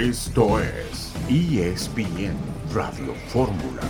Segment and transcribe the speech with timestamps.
[0.00, 2.34] Esto es ESPN
[2.72, 3.82] Radio Fórmula.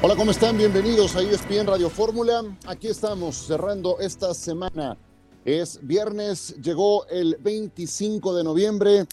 [0.00, 0.56] Hola, ¿cómo están?
[0.56, 2.44] Bienvenidos a ESPN Radio Fórmula.
[2.68, 4.96] Aquí estamos cerrando esta semana.
[5.44, 9.06] Es viernes, llegó el 25 de noviembre,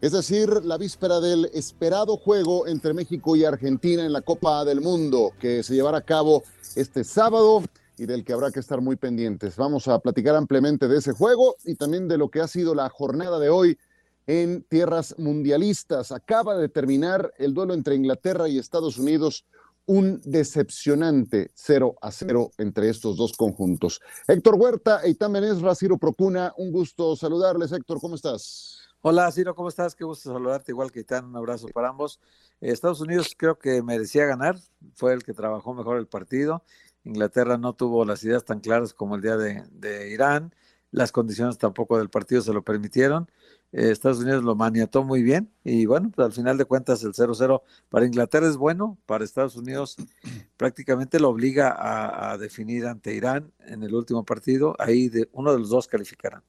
[0.00, 4.80] es decir, la víspera del esperado juego entre México y Argentina en la Copa del
[4.80, 6.42] Mundo, que se llevará a cabo
[6.74, 7.62] este sábado
[7.98, 9.56] y del que habrá que estar muy pendientes.
[9.56, 12.88] Vamos a platicar ampliamente de ese juego y también de lo que ha sido la
[12.88, 13.78] jornada de hoy
[14.26, 16.12] en tierras mundialistas.
[16.12, 19.44] Acaba de terminar el duelo entre Inglaterra y Estados Unidos
[19.86, 24.00] un decepcionante 0 a 0 entre estos dos conjuntos.
[24.28, 27.72] Héctor Huerta, Eitan Benesra, Ciro Procuna, un gusto saludarles.
[27.72, 28.78] Héctor, ¿cómo estás?
[29.00, 29.96] Hola, Ciro, ¿cómo estás?
[29.96, 32.20] Qué gusto saludarte, igual que Eitan, un abrazo para ambos.
[32.60, 34.56] Estados Unidos creo que merecía ganar,
[34.94, 36.62] fue el que trabajó mejor el partido.
[37.04, 40.54] Inglaterra no tuvo las ideas tan claras como el día de, de Irán,
[40.92, 43.28] las condiciones tampoco del partido se lo permitieron.
[43.72, 47.14] Eh, Estados Unidos lo maniató muy bien y bueno, pues al final de cuentas el
[47.14, 49.96] 0-0 para Inglaterra es bueno, para Estados Unidos
[50.58, 55.52] prácticamente lo obliga a, a, definir ante Irán en el último partido, ahí de, uno
[55.52, 56.42] de los dos calificarán.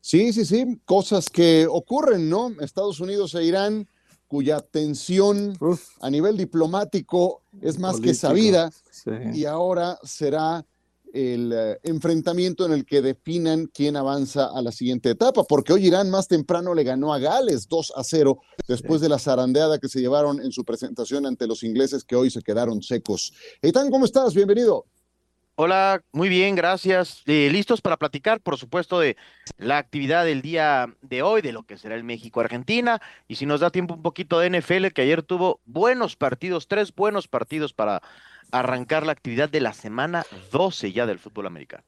[0.00, 2.50] Sí, sí, sí, cosas que ocurren, ¿no?
[2.60, 3.86] Estados Unidos e Irán,
[4.32, 9.10] cuya tensión Uf, a nivel diplomático es más político, que sabida sí.
[9.34, 10.64] y ahora será
[11.12, 15.86] el uh, enfrentamiento en el que definan quién avanza a la siguiente etapa, porque hoy
[15.86, 19.02] Irán más temprano le ganó a Gales 2 a 0 después sí.
[19.02, 22.40] de la zarandeada que se llevaron en su presentación ante los ingleses que hoy se
[22.40, 23.34] quedaron secos.
[23.60, 24.32] Eitan, ¿cómo estás?
[24.32, 24.86] Bienvenido.
[25.64, 27.22] Hola, muy bien, gracias.
[27.26, 29.16] Eh, listos para platicar, por supuesto, de
[29.58, 33.60] la actividad del día de hoy, de lo que será el México-Argentina, y si nos
[33.60, 38.02] da tiempo un poquito de NFL, que ayer tuvo buenos partidos, tres buenos partidos para
[38.50, 41.84] arrancar la actividad de la semana 12 ya del fútbol americano.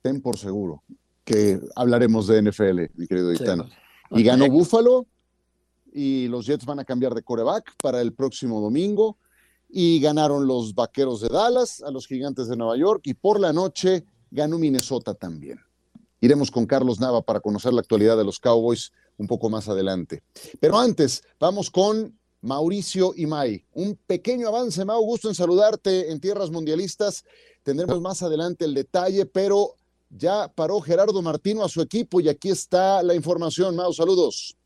[0.00, 0.82] Ten por seguro
[1.22, 3.64] que hablaremos de NFL, mi querido Itano.
[3.64, 3.74] Sí,
[4.12, 5.06] y ganó Búfalo
[5.92, 9.18] y los Jets van a cambiar de coreback para el próximo domingo
[9.76, 13.52] y ganaron los Vaqueros de Dallas a los Gigantes de Nueva York y por la
[13.52, 15.58] noche ganó Minnesota también.
[16.20, 20.22] Iremos con Carlos Nava para conocer la actualidad de los Cowboys un poco más adelante.
[20.60, 23.64] Pero antes, vamos con Mauricio Imay.
[23.72, 27.24] Un pequeño avance, Mau, gusto en saludarte en tierras mundialistas.
[27.64, 29.74] Tendremos más adelante el detalle, pero
[30.08, 33.74] ya paró Gerardo Martino a su equipo y aquí está la información.
[33.74, 34.56] Mau, saludos.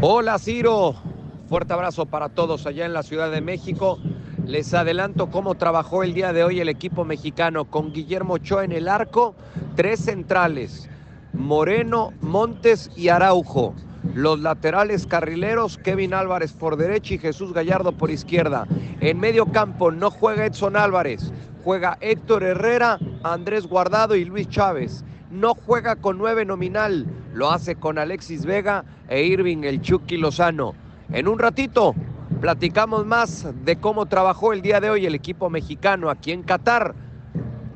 [0.00, 1.13] Hola, Ciro.
[1.54, 4.00] Fuerte abrazo para todos allá en la Ciudad de México.
[4.44, 8.72] Les adelanto cómo trabajó el día de hoy el equipo mexicano con Guillermo Ochoa en
[8.72, 9.36] el arco,
[9.76, 10.90] tres centrales,
[11.32, 13.72] Moreno, Montes y Araujo.
[14.14, 18.66] Los laterales carrileros, Kevin Álvarez por derecha y Jesús Gallardo por izquierda.
[18.98, 21.32] En medio campo no juega Edson Álvarez,
[21.62, 25.04] juega Héctor Herrera, Andrés Guardado y Luis Chávez.
[25.30, 30.74] No juega con nueve nominal, lo hace con Alexis Vega e Irving el Chucky Lozano.
[31.14, 31.94] En un ratito
[32.40, 36.92] platicamos más de cómo trabajó el día de hoy el equipo mexicano aquí en Qatar,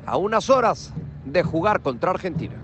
[0.05, 0.91] a unas horas
[1.23, 2.61] de jugar contra Argentina.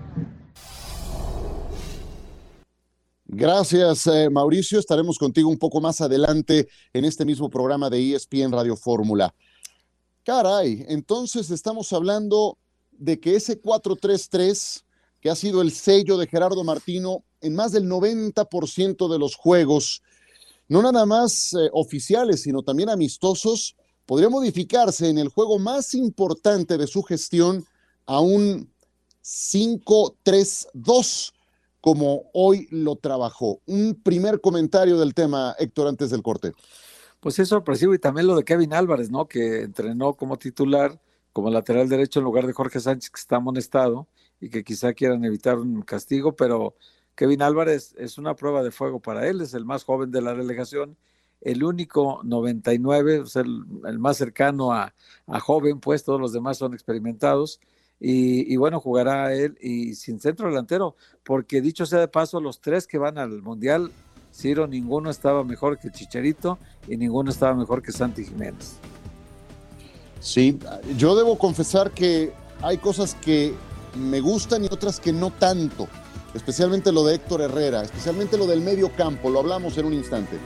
[3.24, 4.78] Gracias, eh, Mauricio.
[4.78, 9.34] Estaremos contigo un poco más adelante en este mismo programa de ESPN Radio Fórmula.
[10.24, 12.58] Caray, entonces estamos hablando
[12.90, 14.84] de que ese 4-3-3,
[15.22, 20.02] que ha sido el sello de Gerardo Martino en más del 90% de los juegos,
[20.68, 26.78] no nada más eh, oficiales, sino también amistosos, podría modificarse en el juego más importante
[26.78, 27.64] de su gestión
[28.06, 28.70] a un
[29.22, 31.32] 5-3-2
[31.80, 33.60] como hoy lo trabajó.
[33.66, 36.52] Un primer comentario del tema, Héctor, antes del corte.
[37.20, 39.26] Pues es sorpresivo y también lo de Kevin Álvarez, ¿no?
[39.26, 41.00] Que entrenó como titular,
[41.32, 44.08] como lateral derecho en lugar de Jorge Sánchez, que está amonestado
[44.40, 46.74] y que quizá quieran evitar un castigo, pero
[47.16, 50.34] Kevin Álvarez es una prueba de fuego para él, es el más joven de la
[50.34, 50.96] delegación,
[51.40, 54.92] el único 99, o sea, el, el más cercano a,
[55.40, 57.60] joven, pues todos los demás son experimentados
[57.98, 62.60] y, y, bueno, jugará él y sin centro delantero, porque dicho sea de paso, los
[62.60, 63.90] tres que van al Mundial,
[64.32, 68.76] Ciro, ninguno estaba mejor que Chicharito y ninguno estaba mejor que Santi Jiménez.
[70.20, 70.58] Sí,
[70.98, 73.54] yo debo confesar que hay cosas que
[73.96, 75.88] me gustan y otras que no tanto,
[76.36, 80.36] especialmente lo de Héctor Herrera, especialmente lo del medio campo, lo hablamos en un instante.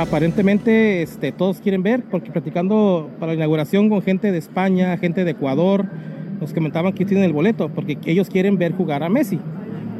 [0.00, 5.24] aparentemente este, todos quieren ver, porque platicando para la inauguración con gente de España, gente
[5.24, 5.86] de Ecuador,
[6.40, 9.38] nos comentaban que tienen el boleto, porque ellos quieren ver jugar a Messi.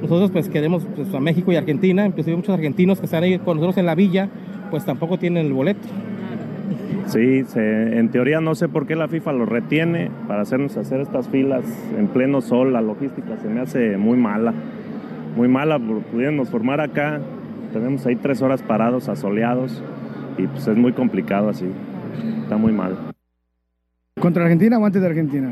[0.01, 3.59] nosotros pues queremos pues, a México y Argentina, inclusive muchos argentinos que están ahí con
[3.59, 4.31] nosotros en la villa,
[4.71, 5.89] pues tampoco tienen el boleto.
[7.07, 11.29] Sí, en teoría no sé por qué la FIFA lo retiene para hacernos hacer estas
[11.29, 11.65] filas
[11.99, 12.73] en pleno sol.
[12.73, 14.55] La logística se me hace muy mala,
[15.37, 15.79] muy mala.
[15.79, 17.21] Pudiéramos formar acá,
[17.73, 19.83] tenemos ahí tres horas parados, asoleados,
[20.39, 21.67] y pues es muy complicado así.
[22.43, 22.97] Está muy mal.
[24.21, 25.51] ¿Contra Argentina o antes de Argentina?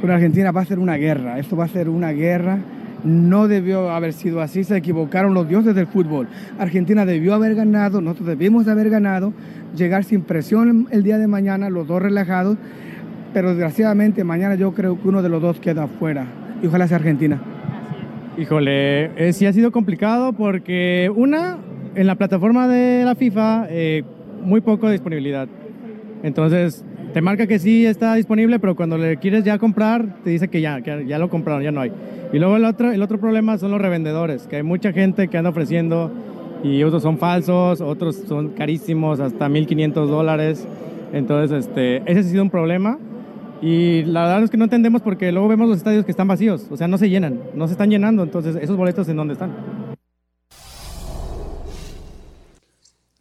[0.00, 2.58] Con Argentina va a ser una guerra, esto va a ser una guerra.
[3.04, 6.28] No debió haber sido así, se equivocaron los dioses del fútbol.
[6.58, 9.32] Argentina debió haber ganado, nosotros debimos haber ganado,
[9.76, 12.56] llegar sin presión el día de mañana, los dos relajados,
[13.32, 16.26] pero desgraciadamente mañana yo creo que uno de los dos queda afuera.
[16.62, 17.40] Y ojalá sea Argentina.
[18.38, 21.58] Híjole, eh, sí ha sido complicado porque una,
[21.94, 24.04] en la plataforma de la FIFA, eh,
[24.42, 25.48] muy poco disponibilidad.
[26.22, 26.84] Entonces,
[27.16, 30.60] te marca que sí está disponible, pero cuando le quieres ya comprar, te dice que
[30.60, 31.90] ya, que ya lo compraron, ya no hay.
[32.30, 35.38] Y luego el otro, el otro problema son los revendedores, que hay mucha gente que
[35.38, 36.10] anda ofreciendo
[36.62, 40.68] y otros son falsos, otros son carísimos, hasta 1.500 dólares.
[41.14, 42.98] Entonces, este, ese ha sido un problema.
[43.62, 46.66] Y la verdad es que no entendemos porque luego vemos los estadios que están vacíos,
[46.70, 49.52] o sea, no se llenan, no se están llenando, entonces esos boletos en dónde están.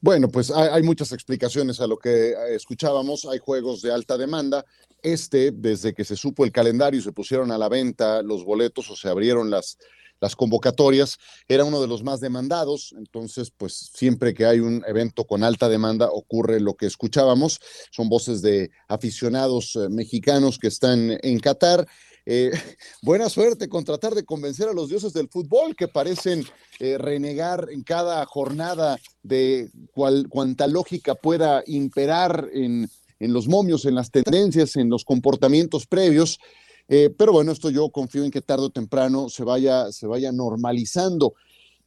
[0.06, 3.26] Bueno, pues hay, muchas explicaciones a lo que eh, escuchábamos.
[3.26, 4.64] Hay juegos de alta demanda.
[5.02, 8.88] Este, desde que se supo el calendario y se pusieron a la venta los boletos
[8.92, 9.80] o se abrieron las,
[10.22, 11.18] las convocatorias,
[11.48, 12.94] era uno de los más demandados.
[12.96, 17.60] Entonces, pues siempre que hay un evento con alta demanda ocurre lo que escuchábamos.
[17.90, 21.88] Son voces de aficionados eh, mexicanos que están en Qatar
[22.26, 22.52] eh,
[23.02, 26.44] buena suerte con tratar de convencer a los dioses del fútbol que parecen
[26.80, 32.90] eh, renegar en cada jornada de cual, cuanta lógica pueda imperar en,
[33.20, 36.40] en, los momios, en las tendencias, en los comportamientos previos.
[36.88, 40.32] Eh, pero bueno, esto yo confío en que tarde o temprano se vaya, se vaya
[40.32, 41.34] normalizando.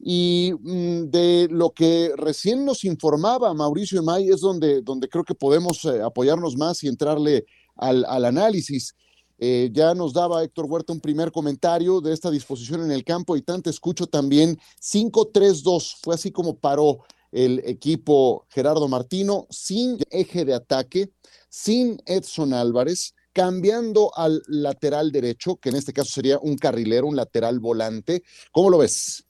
[0.01, 5.35] Y mm, de lo que recién nos informaba Mauricio Emay es donde, donde creo que
[5.35, 7.45] podemos apoyarnos más y entrarle
[7.75, 8.95] al, al análisis.
[9.41, 13.37] Eh, ya nos daba Héctor Huerta un primer comentario de esta disposición en el campo
[13.37, 15.95] y tanto escucho también 5-3-2.
[16.01, 16.99] Fue así como paró
[17.31, 21.13] el equipo Gerardo Martino, sin eje de ataque,
[21.49, 27.15] sin Edson Álvarez, cambiando al lateral derecho, que en este caso sería un carrilero, un
[27.15, 28.23] lateral volante.
[28.51, 29.28] ¿Cómo lo ves?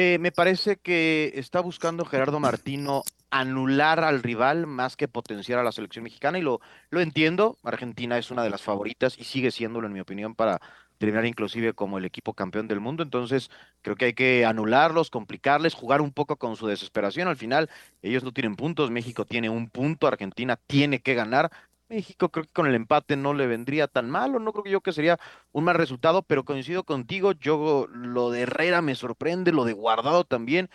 [0.00, 5.64] Eh, me parece que está buscando Gerardo Martino anular al rival más que potenciar a
[5.64, 6.60] la selección mexicana y lo,
[6.90, 7.58] lo entiendo.
[7.64, 10.60] Argentina es una de las favoritas y sigue siéndolo, en mi opinión, para
[10.98, 13.02] terminar inclusive como el equipo campeón del mundo.
[13.02, 13.50] Entonces,
[13.82, 17.26] creo que hay que anularlos, complicarles, jugar un poco con su desesperación.
[17.26, 17.68] Al final,
[18.00, 21.50] ellos no tienen puntos, México tiene un punto, Argentina tiene que ganar.
[21.88, 24.80] México creo que con el empate no le vendría tan mal, o no creo yo
[24.80, 25.18] que sería
[25.52, 30.24] un mal resultado, pero coincido contigo, yo lo de Herrera me sorprende, lo de Guardado
[30.24, 30.68] también,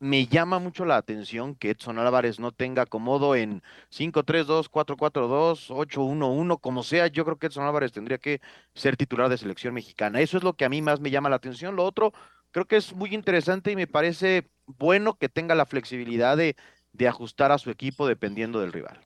[0.00, 6.60] me llama mucho la atención que Edson Álvarez no tenga acomodo en 5-3-2, 4-4-2, 8-1-1,
[6.60, 8.40] como sea, yo creo que Edson Álvarez tendría que
[8.74, 10.20] ser titular de selección mexicana.
[10.20, 11.74] Eso es lo que a mí más me llama la atención.
[11.74, 12.12] Lo otro,
[12.52, 17.50] creo que es muy interesante y me parece bueno que tenga la flexibilidad de ajustar
[17.50, 19.00] a su equipo dependiendo del rival.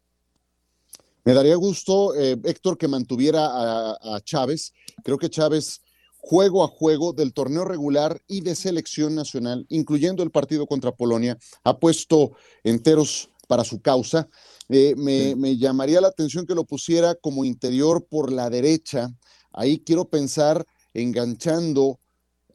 [1.25, 4.73] Me daría gusto, eh, Héctor, que mantuviera a, a Chávez.
[5.05, 5.81] Creo que Chávez
[6.23, 11.37] juego a juego del torneo regular y de selección nacional, incluyendo el partido contra Polonia,
[11.65, 12.33] ha puesto
[12.63, 14.29] enteros para su causa.
[14.69, 19.13] Eh, me, llamaría la atención que lo pusiera como interior por la derecha.
[19.53, 21.99] Ahí quiero pensar enganchando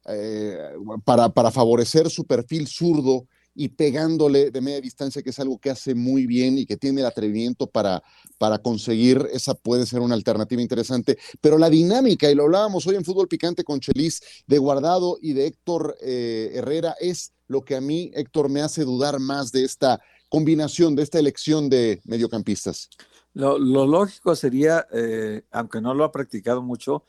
[0.08, 0.58] eh,
[1.04, 3.28] para, para favorecer su perfil zurdo
[3.60, 7.02] y pegándole de media distancia, que es algo que hace muy bien y que tiene
[7.02, 8.04] el atrevimiento para,
[8.38, 11.18] para conseguir, esa puede ser una alternativa interesante.
[11.42, 15.34] Pero la dinámica, y lo hablábamos hoy en Fútbol Picante con Chelis, de Guardado y
[15.34, 19.64] de Héctor eh, Herrera, es lo que a mí, Héctor, me hace dudar más de
[19.64, 20.00] esta
[20.30, 22.90] combinación, de esta elección de mediocampistas.
[23.34, 27.04] Lo, lógico sería, eh, aunque no lo ha practicado mucho,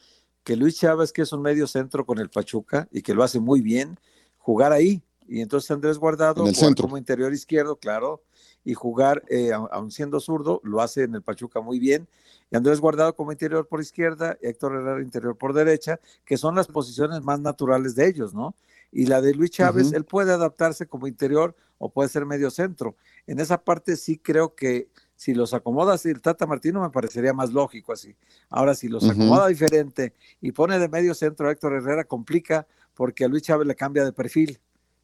[0.45, 3.39] que Luis Chávez, que es un medio centro con el Pachuca y que lo hace
[3.39, 3.99] muy bien,
[4.39, 6.45] jugar ahí, y entonces Andrés Guardado
[6.81, 8.23] como interior izquierdo, claro,
[8.65, 12.09] y jugar, eh, aun siendo zurdo, lo hace en el Pachuca muy bien.
[12.51, 16.67] Y Andrés Guardado como interior por izquierda, Héctor Herrera interior por derecha, que son las
[16.67, 18.55] posiciones más naturales de ellos, ¿no?
[18.91, 22.97] Y la de Luis Chávez, él puede adaptarse como interior o puede ser medio centro.
[23.27, 27.35] En esa parte sí creo que si los acomoda así el Tata Martino me parecería
[27.35, 28.17] más lógico así.
[28.49, 33.25] Ahora, si los acomoda diferente y pone de medio centro a Héctor Herrera, complica porque
[33.25, 34.59] a Luis Chávez le cambia de perfil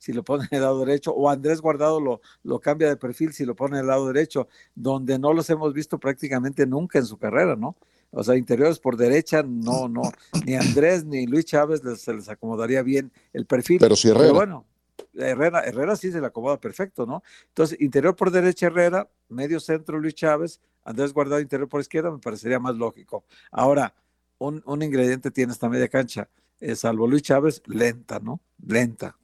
[0.05, 3.33] si lo pone en el lado derecho, o Andrés Guardado lo, lo cambia de perfil
[3.33, 7.07] si lo pone en el lado derecho, donde no los hemos visto prácticamente nunca en
[7.07, 7.75] su carrera, ¿no?
[8.11, 10.03] O sea, interiores por derecha, no, no,
[10.45, 13.79] ni Andrés ni Luis Chávez se les acomodaría bien el perfil.
[13.81, 14.33] Pero si Herrera.
[14.33, 14.67] bueno,
[15.15, 17.23] Herrera, Herrera sí se le acomoda perfecto, ¿no?
[17.49, 22.19] Entonces, interior por derecha Herrera, medio centro Luis Chávez, Andrés Guardado interior por izquierda, me
[22.19, 23.25] parecería más lógico.
[23.51, 23.95] Ahora,
[24.37, 26.29] un, un ingrediente tiene esta media cancha,
[26.61, 28.39] eh, salvo Luis Chávez, lenta, ¿no?
[28.67, 29.17] Lenta.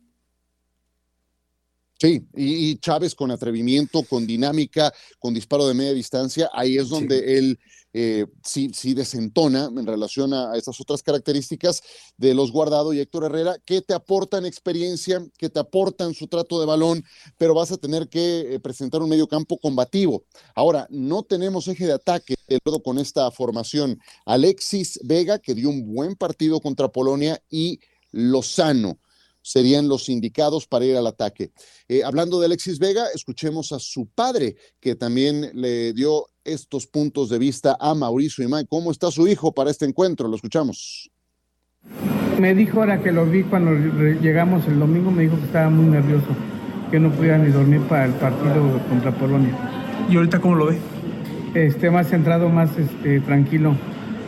[2.01, 7.37] Sí, y, Chávez con atrevimiento, con dinámica, con disparo de media distancia, ahí es donde
[7.37, 7.59] él
[7.93, 11.83] eh, sí, sí desentona en relación a, estas otras características
[12.17, 16.59] de los Guardado y Héctor Herrera, que te aportan experiencia, que te aportan su trato
[16.59, 17.05] de balón,
[17.37, 20.25] pero vas a tener que eh, presentar un medio campo combativo.
[20.55, 24.01] Ahora, no tenemos eje de ataque de con esta formación.
[24.25, 27.79] Alexis Vega, que dio un buen partido contra Polonia, y
[28.11, 28.99] Lozano
[29.51, 31.51] serían los indicados para ir al ataque.
[31.89, 37.31] Eh, hablando de Alexis Vega, escuchemos a su padre, que también le dio estos puntos
[37.31, 38.67] de vista a Mauricio Imay.
[38.67, 40.29] ¿Cómo está su hijo para este encuentro?
[40.29, 41.11] Lo escuchamos.
[42.39, 43.73] Me dijo ahora que lo vi cuando
[44.21, 46.29] llegamos el domingo, me dijo que estaba muy nervioso,
[46.93, 49.59] que no podía ni dormir para el partido contra Polonia.
[50.09, 50.79] ¿Y ahorita cómo lo ve?
[51.55, 53.77] Este, más centrado, más este, tranquilo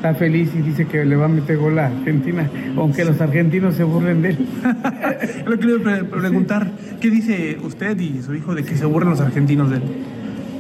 [0.03, 3.77] está feliz y dice que le va a meter gol a Argentina, aunque los argentinos
[3.77, 4.39] se burlen de él.
[5.47, 9.71] Lo quiero preguntar, ¿qué dice usted y su hijo de que se burlen los argentinos
[9.71, 9.83] de él?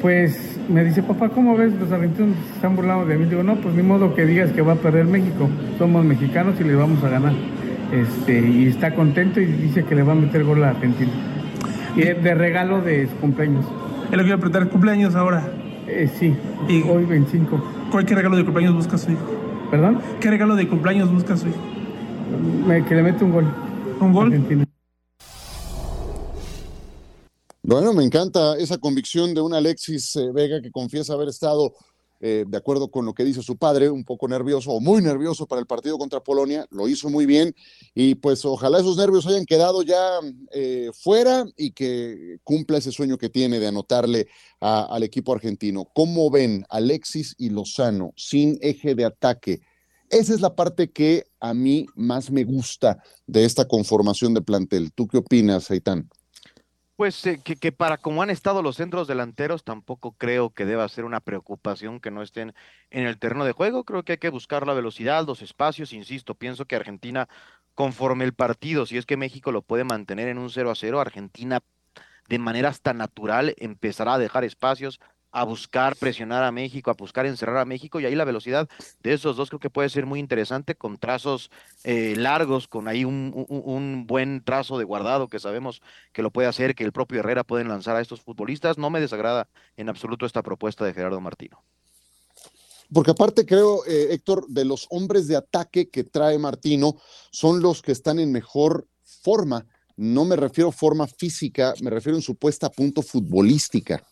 [0.01, 1.73] Pues me dice, papá, ¿cómo ves?
[1.75, 3.25] Los argentinos se están burlando de mí.
[3.25, 5.49] Digo, no, pues ni modo que digas que va a perder México.
[5.77, 7.33] Somos mexicanos y le vamos a ganar.
[7.93, 11.11] Este, y está contento y dice que le va a meter gol a Argentina.
[11.97, 13.65] Y de regalo de su cumpleaños.
[14.13, 15.43] Él lo quiero preguntar, ¿cumpleaños ahora?
[15.89, 16.33] Eh, sí,
[16.69, 17.82] y, hoy 25.
[17.93, 19.23] ¿Cuál qué regalo de cumpleaños busca su hijo?
[19.71, 20.01] ¿Perdón?
[20.19, 21.59] ¿Qué regalo de cumpleaños busca su hijo?
[22.89, 23.55] que le mete un gol.
[24.01, 24.67] ¿Un gol?
[27.63, 31.75] Bueno, me encanta esa convicción de un Alexis eh, Vega que confiesa haber estado
[32.25, 35.49] eh, de acuerdo con lo que dice su padre, un poco nervioso o muy nervioso
[35.49, 37.52] para el partido contra Polonia, lo hizo muy bien
[37.97, 40.21] y pues ojalá esos nervios hayan quedado ya
[40.52, 44.29] eh, fuera y que cumpla ese sueño que tiene de anotarle
[44.61, 45.85] al equipo argentino.
[45.93, 49.61] ¿Cómo ven Alexis y Lozano sin eje de ataque?
[50.09, 54.93] Esa es la parte que a mí más me gusta de esta conformación de plantel.
[54.93, 56.09] ¿Tú qué opinas, Aitán?
[57.02, 61.04] Pues eh, que, para como han estado los centros delanteros, tampoco creo que deba ser
[61.04, 62.54] una preocupación que no estén
[62.90, 63.82] en el terreno de juego.
[63.82, 65.92] Creo que hay que buscar la velocidad, los espacios.
[65.92, 67.28] Insisto, pienso que Argentina,
[67.75, 71.00] conforme el partido, si es que México lo puede mantener en un 0 a 0,
[71.00, 71.59] Argentina
[72.28, 75.00] de manera hasta natural empezará a dejar espacios,
[75.33, 78.69] a buscar presionar a México, a buscar encerrar a México y ahí la velocidad
[79.03, 81.51] de esos dos creo que puede ser muy interesante con trazos
[81.85, 85.81] eh, largos, con ahí un, un, buen trazo de guardado que sabemos
[86.12, 88.77] que lo puede hacer, que el propio Herrera pueden lanzar a estos futbolistas.
[88.77, 91.62] No me desagrada en absoluto esta propuesta de Gerardo Martino.
[92.93, 96.97] Porque aparte creo, eh, Héctor, de los hombres de ataque que trae Martino,
[97.31, 99.67] son los que están en mejor forma.
[99.97, 104.05] No me refiero forma física, me refiero en su puesta a punto futbolística.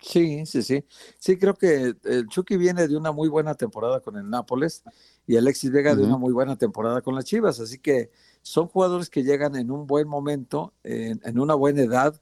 [0.00, 0.84] Sí, sí, sí.
[1.18, 4.82] Sí, creo que el Chucky viene de una muy buena temporada con el Nápoles
[5.26, 7.60] y Alexis Vega de una muy buena temporada con las Chivas.
[7.60, 8.10] Así que
[8.42, 12.20] son jugadores que llegan en un buen momento, en, una buena edad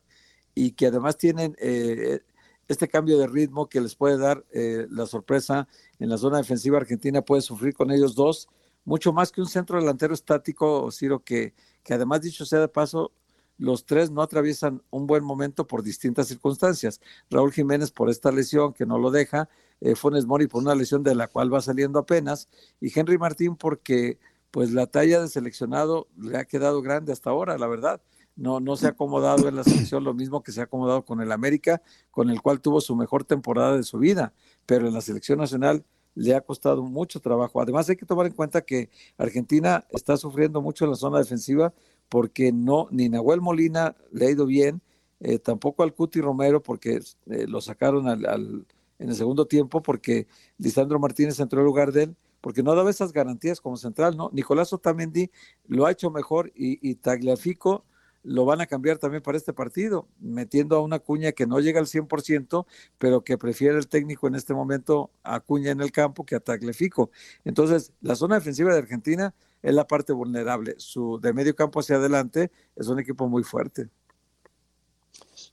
[0.54, 2.20] y que además tienen eh,
[2.68, 6.78] este cambio de ritmo que les puede dar eh, la sorpresa en la zona defensiva
[6.78, 7.22] argentina.
[7.22, 8.48] Puede sufrir con ellos dos,
[8.84, 13.12] mucho más que un centro delantero estático, Ciro, que, que además, dicho sea de paso,
[13.58, 17.00] los tres no atraviesan un buen momento por distintas circunstancias.
[17.30, 19.48] Raúl Jiménez por esta lesión que no lo deja,
[19.80, 22.48] eh, Funes Mori por una lesión de la cual va saliendo apenas,
[22.80, 24.18] y Henry Martín porque
[24.50, 28.00] pues la talla de seleccionado le ha quedado grande hasta ahora, la verdad.
[28.36, 31.20] No, no se ha acomodado en la selección lo mismo que se ha acomodado con
[31.20, 34.32] el América, con el cual tuvo su mejor temporada de su vida,
[34.66, 35.84] pero en la selección nacional
[36.14, 37.60] le ha costado mucho trabajo.
[37.60, 41.72] Además hay que tomar en cuenta que Argentina está sufriendo mucho en la zona defensiva
[42.08, 44.82] porque no, ni Nahuel Molina le ha ido bien,
[45.20, 48.66] eh, tampoco al Cuti Romero, porque eh, lo sacaron al,
[48.98, 50.26] en el segundo tiempo, porque
[50.58, 54.30] Lisandro Martínez entró en lugar de él, porque no daba esas garantías como central, ¿no?
[54.32, 55.30] Nicolás Otamendi
[55.66, 57.84] lo ha hecho mejor y, y Tagliafico
[58.24, 61.78] lo van a cambiar también para este partido, metiendo a una cuña que no llega
[61.78, 62.66] al 100%,
[62.98, 66.40] pero que prefiere el técnico en este momento a cuña en el campo que a
[66.40, 67.10] Tagliafico.
[67.44, 70.74] Entonces, la zona defensiva de Argentina es la parte vulnerable.
[70.76, 73.88] Su de medio campo hacia adelante es un equipo muy fuerte.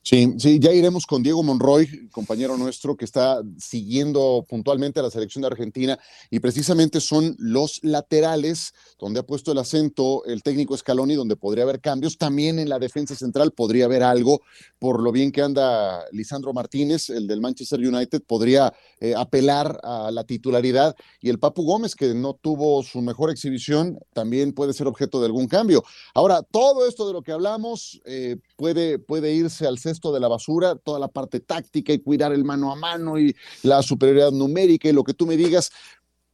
[0.04, 5.12] Sí, sí, ya iremos con Diego Monroy, compañero nuestro, que está siguiendo puntualmente a la
[5.12, 5.96] selección de Argentina
[6.28, 11.62] y precisamente son los laterales donde ha puesto el acento el técnico Scaloni, donde podría
[11.62, 12.18] haber cambios.
[12.18, 14.40] También en la defensa central podría haber algo,
[14.80, 20.10] por lo bien que anda Lisandro Martínez, el del Manchester United, podría eh, apelar a
[20.10, 24.88] la titularidad y el Papu Gómez, que no tuvo su mejor exhibición, también puede ser
[24.88, 25.84] objeto de algún cambio.
[26.12, 30.28] Ahora, todo esto de lo que hablamos eh, puede, puede irse al centro de la
[30.28, 34.88] basura, toda la parte táctica y cuidar el mano a mano y la superioridad numérica
[34.88, 35.70] y lo que tú me digas,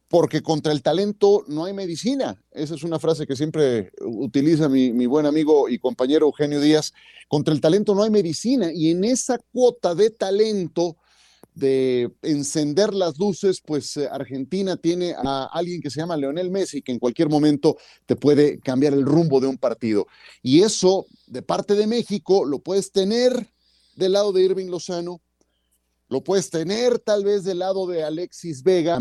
[0.07, 2.41] porque contra el talento no hay medicina.
[2.51, 6.93] Esa es una frase que siempre utiliza mi, mi, buen amigo y compañero Eugenio Díaz.
[7.27, 10.97] Contra el talento no hay medicina y en esa cuota de talento
[11.59, 16.81] de encender las luces, pues eh, Argentina tiene a alguien que se llama Leonel Messi,
[16.81, 20.07] que en cualquier momento te puede cambiar el rumbo de un partido.
[20.41, 23.51] Y eso, de parte de México, lo puedes tener
[23.95, 25.21] del lado de Irving Lozano,
[26.07, 28.99] lo puedes tener tal vez del lado de Alexis Vega,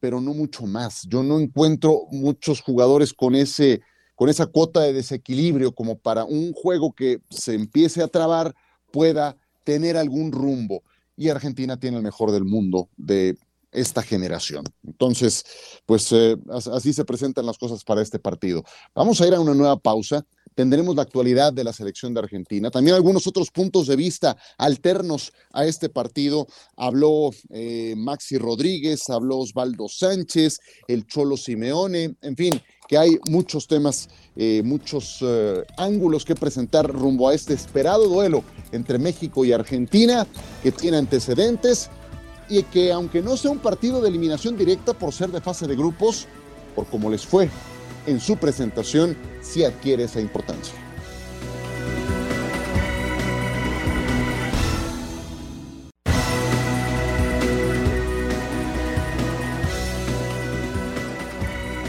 [0.00, 1.06] pero no mucho más.
[1.08, 3.80] Yo no encuentro muchos jugadores con ese
[4.14, 8.54] con esa cuota de desequilibrio como para un juego que se empiece a trabar
[8.92, 10.82] pueda tener algún rumbo.
[11.16, 13.36] Y Argentina tiene el mejor del mundo de
[13.72, 14.64] esta generación.
[14.84, 15.44] Entonces,
[15.86, 18.62] pues eh, así se presentan las cosas para este partido.
[18.94, 22.70] Vamos a ir a una nueva pausa tendremos la actualidad de la selección de Argentina,
[22.70, 26.46] también algunos otros puntos de vista alternos a este partido.
[26.76, 33.66] Habló eh, Maxi Rodríguez, habló Osvaldo Sánchez, el Cholo Simeone, en fin, que hay muchos
[33.66, 39.52] temas, eh, muchos eh, ángulos que presentar rumbo a este esperado duelo entre México y
[39.52, 40.26] Argentina,
[40.62, 41.90] que tiene antecedentes
[42.48, 45.76] y que aunque no sea un partido de eliminación directa por ser de fase de
[45.76, 46.26] grupos,
[46.74, 47.50] por cómo les fue
[48.06, 50.74] en su presentación sí adquiere esa importancia.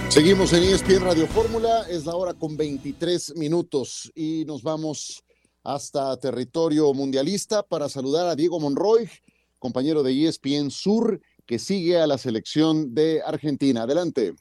[0.10, 5.24] Seguimos en ESPN Radio Fórmula, es la hora con 23 minutos y nos vamos
[5.63, 9.10] hasta territorio mundialista para saludar a Diego Monroy,
[9.58, 13.84] compañero de ESPN Sur, que sigue a la selección de Argentina.
[13.84, 14.36] Adelante.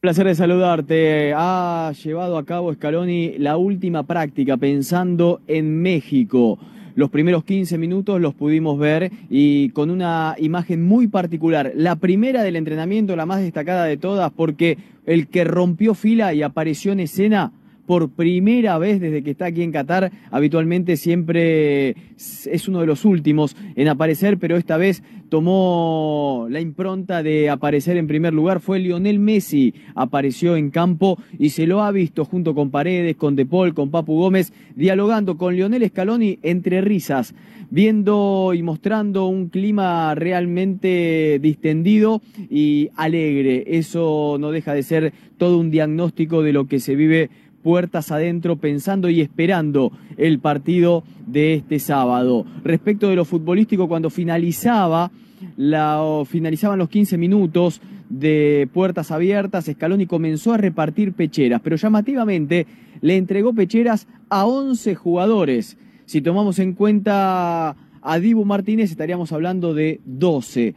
[0.00, 1.32] Placer de saludarte.
[1.36, 6.56] Ha llevado a cabo Scaloni la última práctica pensando en México.
[6.94, 11.72] Los primeros 15 minutos los pudimos ver y con una imagen muy particular.
[11.74, 16.42] La primera del entrenamiento, la más destacada de todas, porque el que rompió fila y
[16.42, 17.50] apareció en escena
[17.88, 20.12] por primera vez desde que está aquí en Qatar.
[20.30, 27.22] Habitualmente siempre es uno de los últimos en aparecer, pero esta vez tomó la impronta
[27.22, 28.60] de aparecer en primer lugar.
[28.60, 33.36] Fue Lionel Messi, apareció en campo y se lo ha visto junto con Paredes, con
[33.36, 37.34] De Paul, con Papu Gómez, dialogando con Lionel Scaloni entre risas
[37.70, 43.64] viendo y mostrando un clima realmente distendido y alegre.
[43.66, 47.30] Eso no deja de ser todo un diagnóstico de lo que se vive
[47.62, 52.44] puertas adentro pensando y esperando el partido de este sábado.
[52.64, 55.10] Respecto de lo futbolístico, cuando finalizaba
[55.56, 62.66] la, finalizaban los 15 minutos de puertas abiertas, Scaloni comenzó a repartir pecheras, pero llamativamente
[63.00, 65.76] le entregó pecheras a 11 jugadores.
[66.06, 70.74] Si tomamos en cuenta a Dibu Martínez, estaríamos hablando de 12.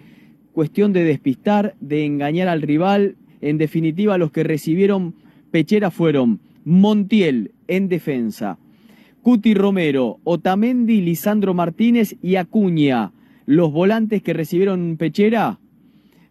[0.52, 3.16] Cuestión de despistar, de engañar al rival.
[3.40, 5.16] En definitiva, los que recibieron
[5.50, 8.58] pecheras fueron Montiel en defensa.
[9.22, 13.12] Cuti Romero, Otamendi, Lisandro Martínez y Acuña.
[13.46, 15.60] Los volantes que recibieron Pechera,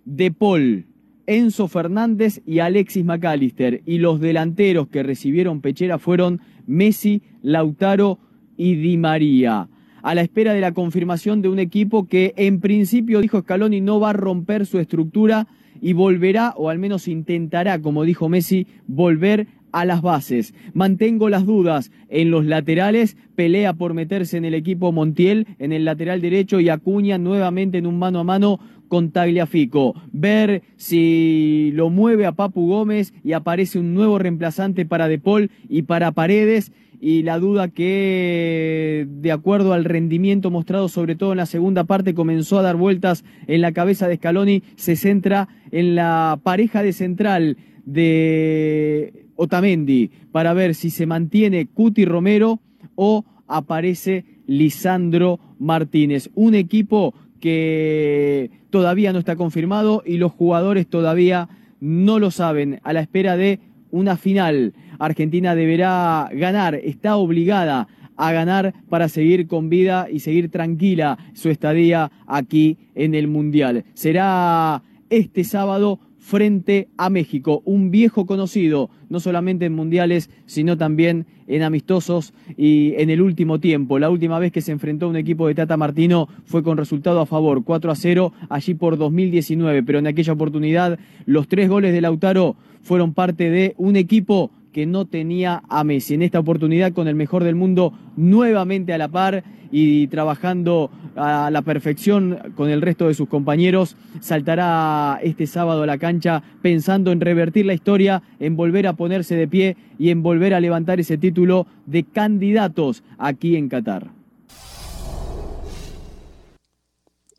[0.05, 0.87] De Paul,
[1.27, 3.83] Enzo Fernández y Alexis McAllister.
[3.87, 8.19] Y los delanteros que recibieron Pechera fueron Messi, Lautaro
[8.57, 9.69] y Di María.
[10.03, 14.01] A la espera de la confirmación de un equipo que en principio dijo Scaloni no
[14.01, 15.47] va a romper su estructura
[15.81, 20.55] y volverá, o al menos intentará, como dijo Messi, volver a las bases.
[20.75, 25.85] Mantengo las dudas en los laterales, pelea por meterse en el equipo Montiel en el
[25.85, 29.95] lateral derecho y Acuña nuevamente en un mano a mano con Tagliafico.
[30.13, 35.51] Ver si lo mueve a Papu Gómez y aparece un nuevo reemplazante para De Paul
[35.69, 41.39] y para Paredes y la duda que, de acuerdo al rendimiento mostrado, sobre todo en
[41.39, 45.95] la segunda parte, comenzó a dar vueltas en la cabeza de Scaloni, se centra en
[45.95, 47.57] la pareja de central
[47.87, 52.61] de Otamendi para ver si se mantiene Cuti Romero
[52.95, 56.31] o aparece Lisandro Martínez.
[56.35, 61.49] Un equipo que todavía no está confirmado y los jugadores todavía
[61.81, 62.81] no lo saben.
[62.83, 69.47] A la espera de una final, Argentina deberá ganar, está obligada a ganar para seguir
[69.47, 73.87] con vida y seguir tranquila su estadía aquí en el Mundial.
[73.95, 81.27] Será este sábado frente a México, un viejo conocido, no solamente en mundiales, sino también
[81.49, 83.99] en amistosos y en el último tiempo.
[83.99, 87.21] La última vez que se enfrentó a un equipo de Tata Martino fue con resultado
[87.21, 91.93] a favor, 4 a 0, allí por 2019, pero en aquella oportunidad los tres goles
[91.93, 96.15] de Lautaro fueron parte de un equipo que no tenía a Messi.
[96.15, 101.51] En esta oportunidad con el mejor del mundo nuevamente a la par y trabajando a
[101.51, 107.13] la perfección con el resto de sus compañeros, saltará este sábado a la cancha pensando
[107.13, 111.01] en revertir la historia, en volver a ponerse de pie y en volver a levantar
[111.01, 114.11] ese título de candidatos aquí en Qatar.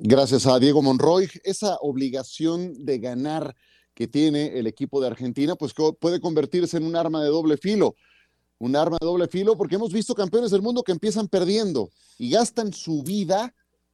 [0.04, 3.56] Gracias a Diego Monroy, esa obligación de ganar
[4.02, 7.94] que tiene el equipo de Argentina, pues puede convertirse en un arma de doble filo.
[8.58, 11.88] Un arma de doble filo porque hemos visto campeones del mundo que empiezan perdiendo
[12.18, 13.54] y gastan su vida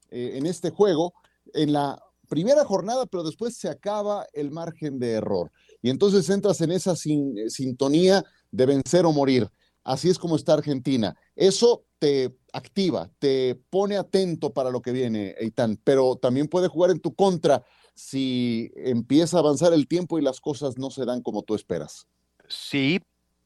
[0.10, 1.14] eh, en este juego
[1.54, 5.52] en la primera jornada, pero después se acaba el margen de error.
[5.82, 9.52] Y entonces entras en esa sintonía de vencer o morir.
[9.84, 11.18] Así es como está Argentina.
[11.36, 16.92] Eso te activa, te pone atento para lo que viene, Eitan, pero también puede jugar
[16.92, 17.62] en tu contra
[17.98, 22.08] si empieza a avanzar el tiempo y las cosas no se dan como tú esperas.
[22.48, 23.02] Sí,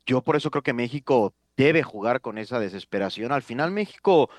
[0.06, 3.32] yo por eso creo que México debe jugar con esa desesperación.
[3.32, 4.30] Al final México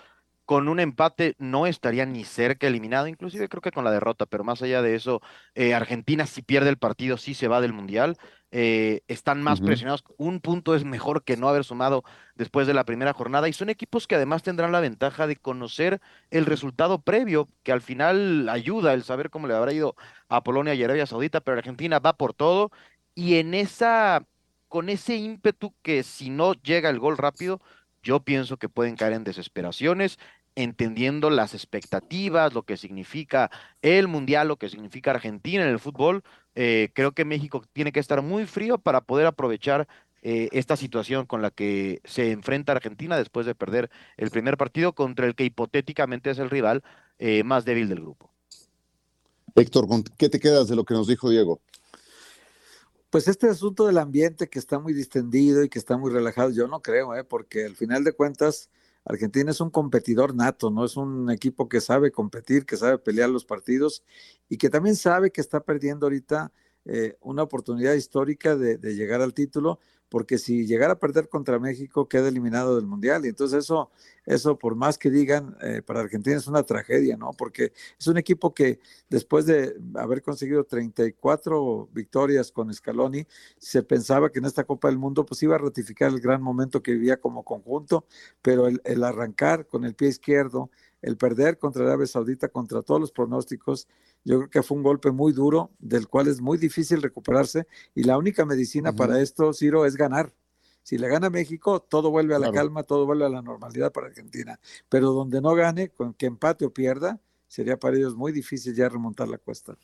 [0.44, 4.44] con un empate no estaría ni cerca eliminado, inclusive creo que con la derrota, pero
[4.44, 5.20] más allá de eso,
[5.55, 8.16] eh, Argentina si pierde el partido sí se va del Mundial,
[8.50, 12.85] eh, están más presionados, un punto es mejor que no haber sumado después de la
[12.85, 16.00] primera jornada y son equipos que además tendrán la ventaja de conocer
[16.31, 19.96] el resultado previo, que al final ayuda el saber cómo le habrá ido
[20.28, 22.70] a Polonia y Arabia Saudita, pero Argentina va por todo
[23.14, 24.26] y en esa,
[24.68, 27.61] con ese ímpetu que si no llega el gol rápido,
[28.02, 30.18] yo pienso que pueden caer en desesperaciones,
[30.54, 36.22] entendiendo las expectativas, lo que significa el Mundial, lo que significa Argentina en el fútbol.
[36.54, 39.88] Eh, creo que México tiene que estar muy frío para poder aprovechar
[40.24, 44.92] eh, esta situación con la que se enfrenta Argentina después de perder el primer partido
[44.92, 46.84] contra el que hipotéticamente es el rival
[47.18, 48.30] eh, más débil del grupo.
[49.54, 49.86] Héctor,
[50.16, 51.60] ¿qué te quedas de lo que nos dijo Diego?
[53.12, 56.66] Pues este asunto del ambiente que está muy distendido y que está muy relajado, yo
[56.66, 57.25] no creo, ¿eh?
[57.25, 58.70] porque al final de cuentas
[59.05, 60.87] Argentina es un competidor nato, ¿no?
[60.87, 64.03] Es un equipo que sabe competir, que sabe pelear los partidos
[64.48, 66.53] y que también sabe que está perdiendo ahorita
[66.87, 69.79] eh, una oportunidad histórica de, llegar al título,
[70.12, 73.25] porque si llegara a perder contra México queda eliminado del Mundial.
[73.25, 73.90] Y entonces eso,
[74.27, 77.31] eso por más que digan, eh, para Argentina es una tragedia, ¿no?
[77.33, 84.31] Porque es un equipo que después de haber conseguido 34 victorias con Scaloni, se pensaba
[84.31, 87.16] que en esta Copa del Mundo pues iba a ratificar el gran momento que vivía
[87.16, 88.05] como conjunto,
[88.42, 90.68] pero el, el arrancar con el pie izquierdo,
[91.01, 93.88] el perder contra Arabia Saudita, contra todos los pronósticos,
[94.24, 98.04] yo creo que fue un golpe muy duro, del cual es muy difícil recuperarse, y
[98.04, 100.32] la única medicina para esto, Ciro, es ganar.
[100.82, 104.08] Si le gana México, todo vuelve a la calma, todo vuelve a la normalidad para
[104.08, 104.58] Argentina.
[104.88, 108.88] Pero donde no gane, con que empate o pierda, sería para ellos muy difícil ya
[108.88, 109.76] remontar la cuesta.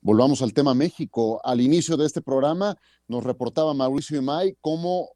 [0.00, 1.40] Volvamos al tema México.
[1.42, 2.76] Al inicio de este programa
[3.08, 5.08] nos reportaba Mauricio Imay cómo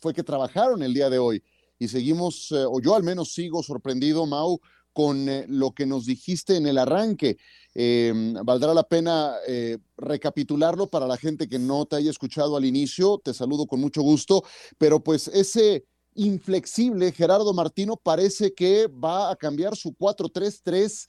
[0.00, 1.42] fue que trabajaron el día de hoy
[1.78, 4.60] y seguimos, eh, o yo al menos sigo sorprendido, Mau,
[4.92, 7.36] con eh, lo que nos dijiste en el arranque.
[7.74, 12.64] Em, valdrá la pena eh, recapitularlo para la gente que no te haya escuchado al
[12.64, 13.18] inicio.
[13.18, 14.42] Te saludo con mucho gusto,
[14.78, 21.08] pero pues ese inflexible Gerardo Martino parece que va a cambiar su 4-3-3,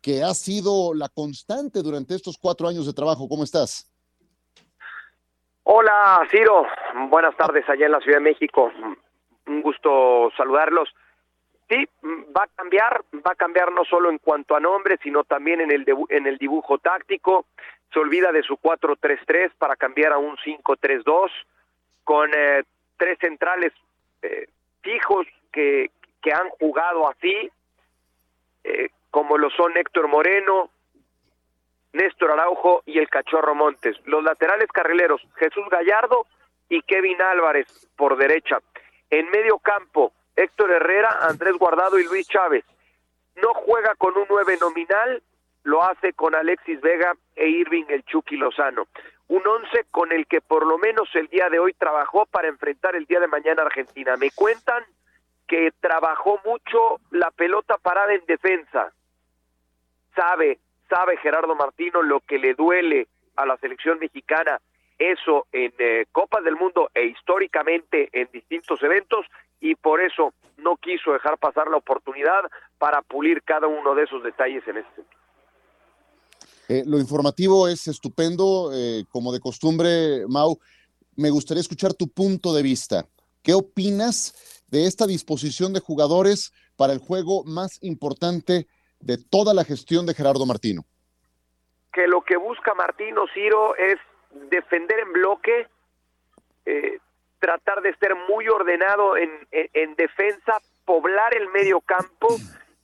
[0.00, 3.28] que ha sido la constante durante estos cuatro años de trabajo.
[3.28, 3.92] ¿Cómo estás?
[5.64, 6.64] Hola, Ciro.
[7.10, 8.72] Buenas tardes allá en la Ciudad de México
[9.50, 10.88] un gusto saludarlos.
[11.70, 11.88] Sí,
[12.36, 15.70] va a cambiar, va a cambiar no solo en cuanto a nombre, sino también en
[15.70, 17.46] el, en el dibujo táctico.
[17.92, 21.30] Se olvida de su 4-3-3 para cambiar a un 5-3-2
[22.02, 22.64] con eh,
[22.96, 23.72] tres centrales
[24.22, 24.48] eh,
[24.82, 27.48] fijos que, que han jugado así,
[28.64, 30.70] eh, como lo son Héctor Moreno,
[31.92, 33.96] Néstor Araujo y el Cachorro Montes.
[34.06, 36.26] Los laterales carrileros, Jesús Gallardo
[36.68, 38.58] y Kevin Álvarez por derecha.
[39.08, 42.64] En medio campo, Héctor Herrera, Andrés Guardado y Luis Chávez.
[43.36, 45.22] No juega con un 9 nominal,
[45.64, 48.86] lo hace con Alexis Vega e Irving el Chucky Lozano.
[49.28, 52.96] Un 11 con el que por lo menos el día de hoy trabajó para enfrentar
[52.96, 54.16] el día de mañana Argentina.
[54.16, 54.84] Me cuentan
[55.46, 58.92] que trabajó mucho la pelota parada en defensa.
[60.16, 64.60] Sabe, sabe Gerardo Martino lo que le duele a la selección mexicana
[65.00, 69.26] eso en eh, Copas del Mundo e históricamente en distintos eventos
[69.60, 72.42] y por eso no quiso dejar pasar la oportunidad
[72.78, 75.20] para pulir cada uno de esos detalles en este sentido.
[76.68, 80.58] Eh, lo informativo es estupendo, eh, como de costumbre, Mau.
[81.16, 83.06] Me gustaría escuchar tu punto de vista.
[83.42, 88.68] ¿Qué opinas de esta disposición de jugadores para el juego más importante
[89.00, 90.84] de toda la gestión de Gerardo Martino?
[91.92, 93.98] Que lo que busca Martino Ciro es
[94.30, 95.66] defender en bloque,
[96.66, 96.98] eh,
[97.38, 102.28] tratar de ser muy ordenado en, en, defensa, poblar el medio campo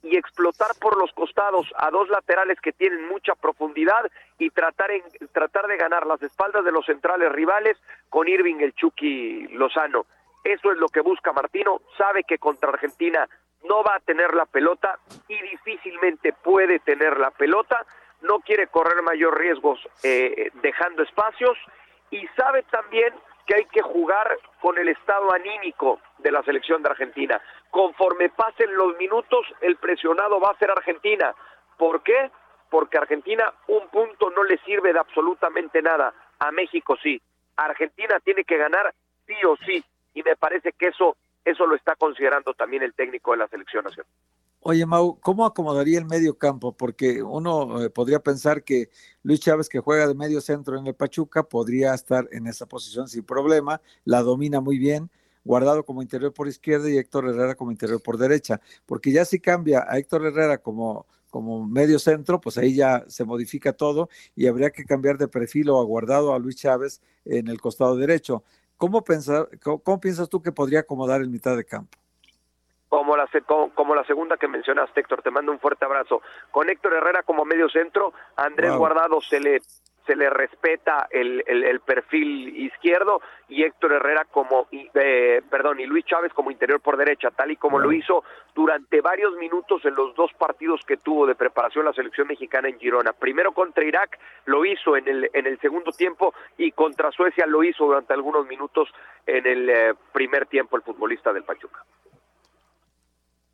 [0.02, 5.02] y explotar por los costados a dos laterales que tienen mucha profundidad y tratar en,
[5.32, 7.76] tratar de ganar las espaldas de los centrales rivales
[8.08, 10.06] con Irving el Chucky Lozano.
[10.44, 13.28] Eso es lo que busca Martino, sabe que contra Argentina
[13.64, 17.84] no va a tener la pelota y difícilmente puede tener la pelota,
[18.26, 21.56] no quiere correr mayor riesgos eh, dejando espacios
[22.10, 23.14] y sabe también
[23.46, 27.40] que hay que jugar con el estado anímico de la selección de Argentina.
[27.70, 31.34] Conforme pasen los minutos, el presionado va a ser Argentina.
[31.76, 32.30] ¿Por qué?
[32.68, 36.12] Porque Argentina un punto no le sirve de absolutamente nada.
[36.40, 37.20] A México sí.
[37.56, 38.92] Argentina tiene que ganar
[39.26, 39.84] sí o sí.
[40.14, 43.84] Y me parece que eso, eso lo está considerando también el técnico de la selección
[43.84, 44.10] nacional.
[44.60, 46.76] Oye, Mau, ¿cómo acomodaría el medio campo?
[46.76, 48.90] Porque uno eh, podría pensar que
[49.22, 53.08] Luis Chávez, que juega de medio centro en el Pachuca, podría estar en esa posición
[53.08, 55.08] sin problema, la domina muy bien,
[55.44, 58.60] guardado como interior por izquierda y Héctor Herrera como interior por derecha.
[58.86, 63.24] Porque ya si cambia a Héctor Herrera como, como medio centro, pues ahí ya se
[63.24, 67.60] modifica todo y habría que cambiar de perfil o aguardado a Luis Chávez en el
[67.60, 68.42] costado derecho.
[68.76, 71.96] ¿Cómo, pensar, cómo piensas tú que podría acomodar el mitad de campo?
[72.88, 73.28] Como la,
[73.74, 75.22] como, la segunda que mencionaste, Héctor.
[75.22, 76.22] Te mando un fuerte abrazo.
[76.50, 79.60] Con Héctor Herrera como medio centro, Andrés Guardado se le
[80.06, 86.04] se le respeta el, el, perfil izquierdo y Héctor Herrera como, eh, perdón, y Luis
[86.04, 88.22] Chávez como interior por derecha, tal y como lo hizo
[88.54, 92.78] durante varios minutos en los dos partidos que tuvo de preparación la selección mexicana en
[92.78, 93.12] Girona.
[93.12, 97.64] Primero contra Irak lo hizo en el, en el segundo tiempo y contra Suecia lo
[97.64, 98.88] hizo durante algunos minutos
[99.26, 101.82] en el eh, primer tiempo el futbolista del Pachuca.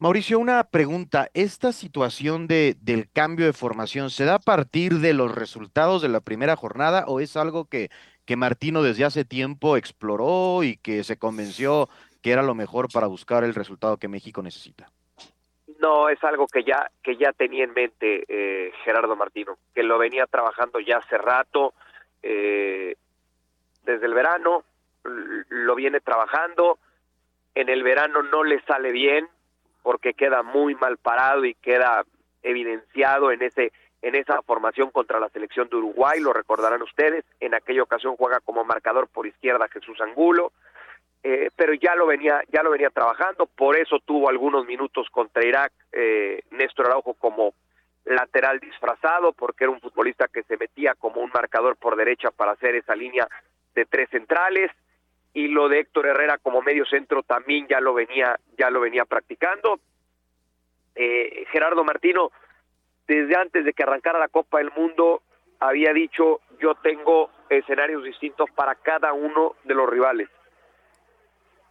[0.02, 1.28] Mauricio, una pregunta.
[1.32, 6.08] ¿Esta situación de, del cambio de formación se da a partir de los resultados de
[6.08, 7.88] la primera jornada o es algo que,
[8.26, 11.88] que Martino desde hace tiempo exploró y que se convenció
[12.20, 14.90] que era lo mejor para buscar el resultado que México necesita?
[15.78, 19.98] No, es algo que ya, que ya tenía en mente eh, Gerardo Martino, que lo
[19.98, 21.74] venía trabajando ya hace rato,
[22.24, 22.96] eh,
[23.84, 24.64] desde el verano,
[25.04, 26.80] lo viene trabajando,
[27.54, 29.28] en el verano no le sale bien,
[29.82, 32.04] porque queda muy mal parado y queda
[32.42, 37.54] evidenciado en ese en esa formación contra la selección de Uruguay, lo recordarán ustedes, en
[37.54, 40.50] aquella ocasión juega como marcador por izquierda Jesús Angulo,
[41.22, 45.46] eh, pero ya lo venía ya lo venía trabajando, por eso tuvo algunos minutos contra
[45.46, 47.54] Irak eh, Néstor Araujo como
[48.04, 52.52] lateral disfrazado, porque era un futbolista que se metía como un marcador por derecha para
[52.52, 53.28] hacer esa línea
[53.74, 54.70] de tres centrales,
[55.34, 59.04] y lo de Héctor Herrera como medio centro también ya lo venía ya lo venía
[59.04, 59.80] practicando.
[60.94, 62.30] Eh, Gerardo Martino
[63.06, 65.22] desde antes de que arrancara la Copa del Mundo
[65.58, 70.28] había dicho yo tengo escenarios distintos para cada uno de los rivales.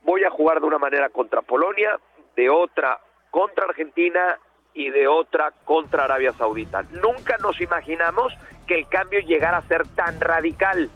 [0.03, 1.99] Voy a jugar de una manera contra Polonia
[2.35, 4.39] de otra contra Argentina
[4.73, 8.33] y de otra contra Arabia Saudita nunca nos imaginamos
[8.67, 10.89] que el cambio llegara a ser tan radical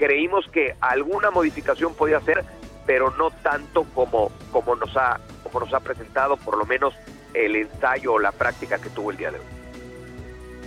[0.00, 2.42] creímos que alguna modificación podía hacer,
[2.86, 6.94] pero no tanto como, como, nos ha, como nos ha presentado por lo menos
[7.34, 9.44] el ensayo o la práctica que tuvo el día de hoy.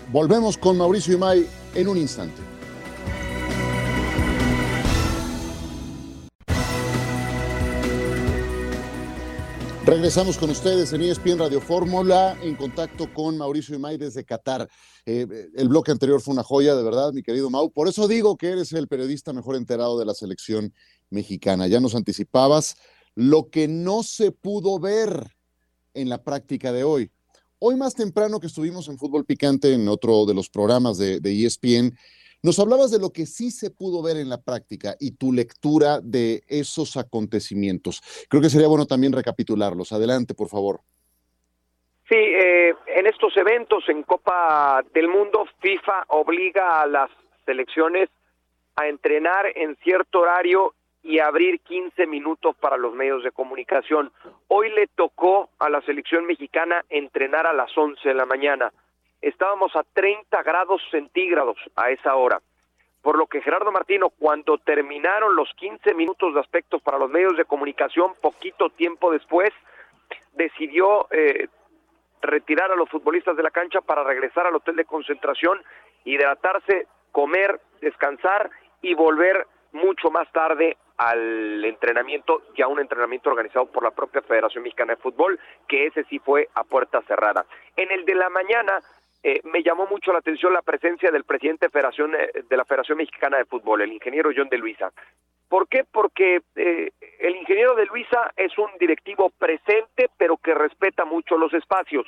[0.10, 2.53] Volvemos con Mauricio Imay en un instante.
[9.86, 14.70] Regresamos con ustedes en ESPN Radio Fórmula en contacto con Mauricio Imay desde Qatar.
[15.06, 17.70] Eh, el bloque anterior fue una joya, de verdad, mi querido Mau.
[17.70, 20.74] Por eso digo que eres el periodista mejor enterado de la selección
[21.10, 21.68] mexicana.
[21.68, 22.78] Ya nos anticipabas
[23.14, 25.36] lo que no se pudo ver
[25.94, 27.12] en la práctica de hoy.
[27.60, 31.94] Hoy más temprano que estuvimos en Fútbol Picante, en otro de los programas de ESPN,
[32.44, 36.02] nos hablabas de lo que sí se pudo ver en la práctica y tu lectura
[36.02, 38.02] de esos acontecimientos.
[38.30, 39.94] Creo que sería bueno también recapitularlos.
[39.94, 40.82] Adelante, por favor.
[42.10, 47.10] Sí, eh, en estos eventos en Copa del Mundo, FIFA obliga a las
[47.46, 48.10] selecciones
[48.76, 54.12] a entrenar en cierto horario y abrir 15 minutos para los medios de comunicación.
[54.50, 58.72] Hoy le tocó a la selección mexicana entrenar a las 11 de la mañana
[59.24, 62.42] estábamos a 30 grados centígrados a esa hora.
[63.02, 67.36] por lo que Gerardo Martino, cuando terminaron los 15 minutos de aspectos para los medios
[67.36, 69.52] de comunicación, poquito tiempo después,
[70.32, 71.50] decidió eh,
[72.22, 75.62] retirar a los futbolistas de la cancha para regresar al hotel de concentración,
[76.06, 78.50] hidratarse, comer, descansar
[78.82, 84.64] y volver mucho más tarde al entrenamiento, ya un entrenamiento organizado por la propia Federación
[84.64, 87.46] Mexicana de Fútbol, que ese sí fue a puerta cerrada.
[87.76, 88.80] En el de la mañana
[89.24, 92.66] eh, me llamó mucho la atención la presencia del presidente de, Federación, eh, de la
[92.66, 94.92] Federación Mexicana de Fútbol, el ingeniero John de Luisa.
[95.48, 95.86] ¿Por qué?
[95.90, 101.54] Porque eh, el ingeniero de Luisa es un directivo presente, pero que respeta mucho los
[101.54, 102.06] espacios.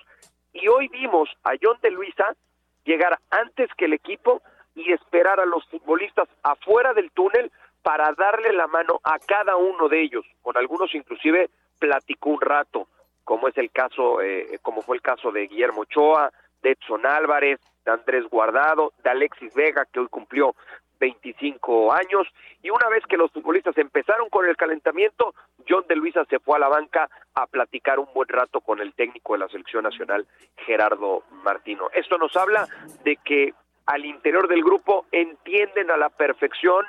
[0.52, 2.36] Y hoy vimos a John de Luisa
[2.84, 4.42] llegar antes que el equipo
[4.76, 7.50] y esperar a los futbolistas afuera del túnel
[7.82, 10.26] para darle la mano a cada uno de ellos.
[10.42, 11.50] Con algunos inclusive
[11.80, 12.88] platicó un rato,
[13.24, 16.32] como es el caso, eh, como fue el caso de Guillermo Ochoa,
[16.66, 20.56] de Edson Álvarez, de Andrés Guardado, de Alexis Vega, que hoy cumplió
[21.00, 22.28] 25 años,
[22.64, 25.36] y una vez que los futbolistas empezaron con el calentamiento,
[25.70, 28.94] John de Luisa se fue a la banca a platicar un buen rato con el
[28.94, 30.26] técnico de la selección nacional,
[30.58, 31.90] Gerardo Martino.
[31.94, 32.68] Esto nos habla
[33.04, 33.54] de que
[33.86, 36.84] al interior del grupo entienden a la perfección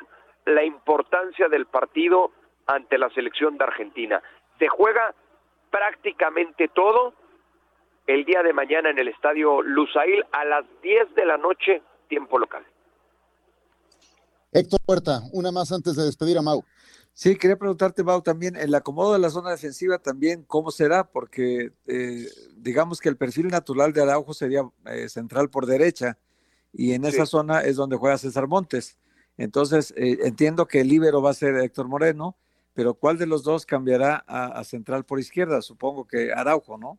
[0.47, 2.31] la importancia del partido
[2.67, 4.23] ante la selección de Argentina.
[4.59, 5.15] Se juega
[5.71, 7.13] prácticamente todo
[8.07, 12.39] el día de mañana en el estadio Lusail a las 10 de la noche, tiempo
[12.39, 12.65] local.
[14.53, 16.65] Héctor Puerta, una más antes de despedir a Mau.
[17.13, 21.05] Sí, quería preguntarte, Mau, también el acomodo de la zona defensiva también, ¿cómo será?
[21.05, 26.19] Porque eh, digamos que el perfil natural de Araujo sería eh, central por derecha
[26.73, 28.99] y en esa zona es donde juega César Montes.
[29.39, 32.37] Entonces, eh, entiendo que el líbero va a ser Héctor Moreno,
[32.75, 35.63] pero ¿cuál de los dos cambiará a, central por izquierda?
[35.63, 36.99] Supongo que Araujo, ¿no?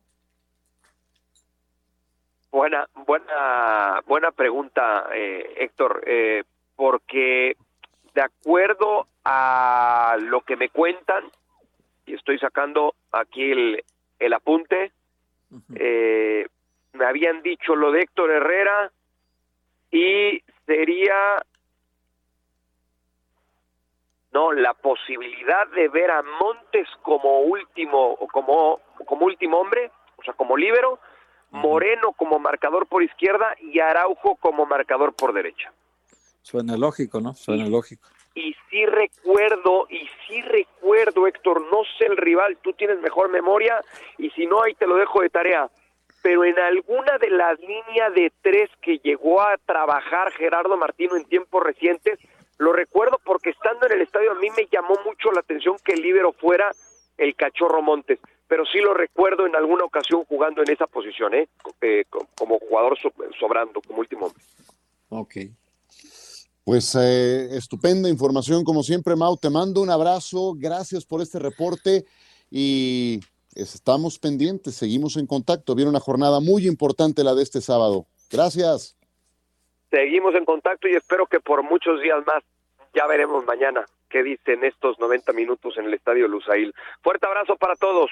[2.50, 6.44] Buena, buena, buena pregunta, eh, Héctor, eh,
[6.76, 7.56] porque
[8.14, 11.24] de acuerdo a lo que me cuentan,
[12.06, 13.84] y estoy sacando aquí el,
[14.18, 14.92] el apunte,
[15.68, 18.90] me habían dicho lo de Héctor Herrera
[19.90, 21.36] y sería
[24.32, 30.34] no la posibilidad de ver a Montes como último como como último hombre, o sea,
[30.34, 30.98] como líbero,
[31.50, 35.72] Moreno como marcador por izquierda y Araujo como marcador por derecha.
[36.42, 37.34] Suena lógico, ¿no?
[37.34, 38.08] Suena lógico.
[38.34, 43.82] Y sí recuerdo, y sí recuerdo, Héctor, no sé el rival, tú tienes mejor memoria,
[44.16, 45.68] y si no, ahí te lo dejo de tarea.
[46.22, 51.24] Pero en alguna de las líneas de tres que llegó a trabajar Gerardo Martino en
[51.24, 52.18] tiempos recientes,
[52.58, 55.94] lo recuerdo porque estando en el estadio a mí me llamó mucho la atención que
[55.94, 56.70] el líbero fuera
[57.16, 61.48] el cachorro Montes, pero sí lo recuerdo en alguna ocasión jugando en esa posición, ¿eh?
[61.82, 62.04] eh
[62.36, 62.98] como jugador
[63.38, 64.42] sobrando, como último hombre.
[65.10, 65.36] Ok.
[66.64, 69.36] Pues eh, estupenda información, como siempre, Mau.
[69.36, 72.04] Te mando un abrazo, gracias por este reporte
[72.50, 73.20] y
[73.54, 75.74] estamos pendientes, seguimos en contacto.
[75.74, 78.06] Viene una jornada muy importante la de este sábado.
[78.30, 78.96] Gracias.
[79.90, 82.42] Seguimos en contacto y espero que por muchos días más.
[82.94, 86.74] Ya veremos mañana qué dicen estos 90 minutos en el Estadio Lusail.
[87.02, 88.10] Fuerte abrazo para todos.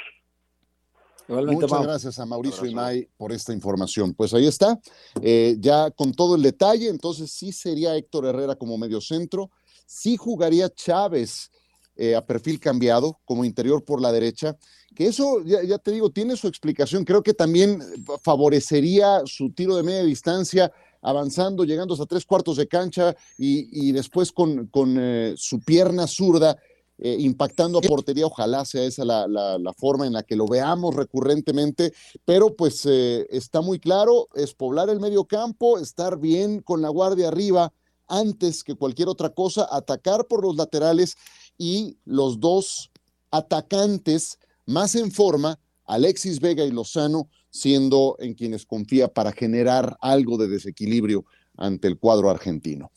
[1.29, 4.15] Muchas gracias a Mauricio y May por esta información.
[4.15, 4.79] Pues ahí está,
[5.21, 9.51] eh, ya con todo el detalle, entonces sí sería Héctor Herrera como medio centro,
[9.87, 11.51] sí jugaría Chávez
[11.97, 14.57] eh, a perfil cambiado como interior por la derecha,
[14.95, 17.83] que eso, ya, ya, te digo, tiene su explicación, creo que también
[18.23, 24.33] favorecería su tiro de media distancia avanzando, llegando hasta tres cuartos de cancha y, después
[24.33, 26.59] con, eh, su pierna zurda
[26.99, 28.27] eh, impactando a portería.
[28.27, 31.93] Ojalá sea esa la, forma en la que lo veamos recurrentemente,
[32.25, 36.89] pero pues eh, está muy claro, es poblar el medio campo, estar bien con la
[36.89, 37.73] guardia arriba
[38.09, 41.17] antes que cualquier otra cosa, atacar por los laterales
[41.59, 42.91] y los dos
[43.31, 50.37] atacantes más en forma, Alexis Vega y Lozano, siendo en quienes confía para generar algo
[50.37, 51.25] de desequilibrio
[51.57, 52.91] ante el cuadro argentino.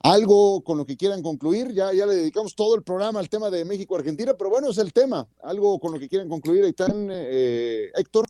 [0.00, 3.50] Algo con lo que quieran concluir, ya, ya le dedicamos todo el programa al tema
[3.50, 5.26] de México-Argentina, pero bueno, es el tema.
[5.42, 8.26] Algo con lo que quieran concluir, Aitán, eh, Héctor.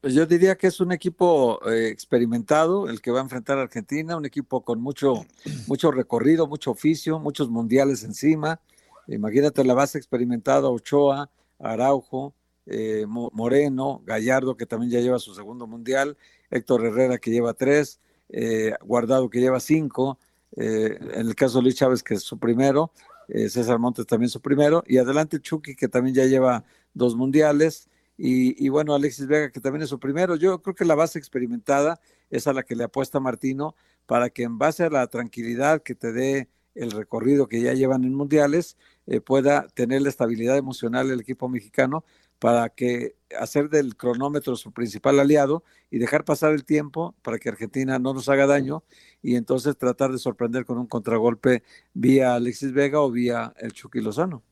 [0.00, 3.62] Pues yo diría que es un equipo eh, experimentado el que va a enfrentar a
[3.62, 5.26] Argentina, un equipo con mucho,
[5.68, 8.60] mucho recorrido, mucho oficio, muchos mundiales encima.
[9.06, 12.34] Imagínate la base experimentada, Ochoa, Araujo,
[12.66, 16.16] eh, Moreno, Gallardo, que también ya lleva su segundo mundial,
[16.50, 20.18] Héctor Herrera, que lleva tres, eh, Guardado, que lleva cinco,
[20.56, 22.92] eh, en el caso de Luis Chávez, que es su primero,
[23.28, 27.88] César Montes también su primero, y adelante Chucky, que también ya lleva dos mundiales,
[28.24, 30.36] y, bueno, Alexis Vega, que también es su primero.
[30.36, 32.00] Yo creo que la base experimentada
[32.30, 33.74] es a la que le apuesta Martino
[34.06, 38.04] para que en base a la tranquilidad que te dé el recorrido que ya llevan
[38.04, 38.76] en mundiales,
[39.06, 42.04] eh, pueda tener la estabilidad emocional el equipo mexicano
[42.42, 45.62] para que hacer del cronómetro su principal aliado
[45.92, 48.82] y dejar pasar el tiempo para que Argentina no nos haga daño
[49.22, 51.62] y entonces tratar de sorprender con un contragolpe
[51.94, 54.42] vía Alexis Vega o vía el Chucky Lozano.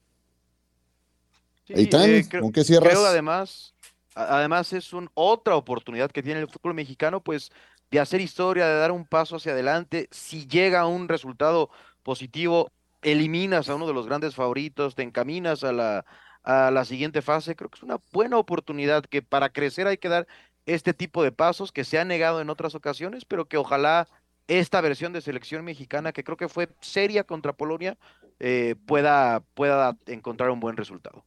[1.64, 2.90] Sí, eh, ¿con qué cierras?
[2.90, 3.74] Creo además,
[4.14, 7.50] además es un, otra oportunidad que tiene el fútbol mexicano, pues
[7.90, 10.06] de hacer historia, de dar un paso hacia adelante.
[10.12, 11.70] Si llega un resultado
[12.04, 12.70] positivo,
[13.02, 16.04] eliminas a uno de los grandes favoritos, te encaminas a la,
[16.42, 17.56] a la siguiente fase.
[17.56, 20.26] Creo que es una buena oportunidad que para crecer hay que dar
[20.66, 24.08] este tipo de pasos que se ha negado en otras ocasiones, pero que ojalá
[24.46, 27.96] esta versión de selección mexicana, que creo que fue seria contra Polonia,
[28.40, 31.24] eh, pueda, pueda encontrar un buen resultado.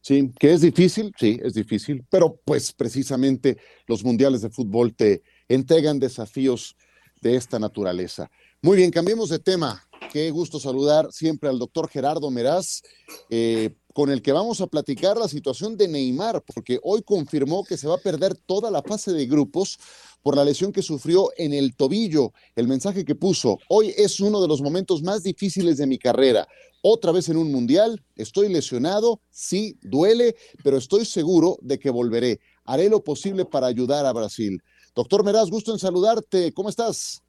[0.00, 5.22] Sí, que es difícil, sí, es difícil, pero pues precisamente los mundiales de fútbol te
[5.48, 6.76] entregan desafíos
[7.20, 8.30] de esta naturaleza.
[8.62, 9.82] Muy bien, cambiemos de tema.
[10.12, 12.82] Qué gusto saludar siempre al doctor Gerardo Meraz,
[13.30, 17.78] eh, con el que vamos a platicar la situación de Neymar, porque hoy confirmó que
[17.78, 19.78] se va a perder toda la fase de grupos
[20.22, 22.32] por la lesión que sufrió en el tobillo.
[22.56, 26.46] El mensaje que puso, hoy es uno de los momentos más difíciles de mi carrera
[26.82, 32.38] otra vez en un mundial, estoy lesionado, sí, duele, pero estoy seguro de que volveré.
[32.66, 34.60] Haré lo posible para ayudar a Brasil.
[34.94, 36.52] Doctor Meraz, gusto en saludarte.
[36.52, 37.24] ¿Cómo estás?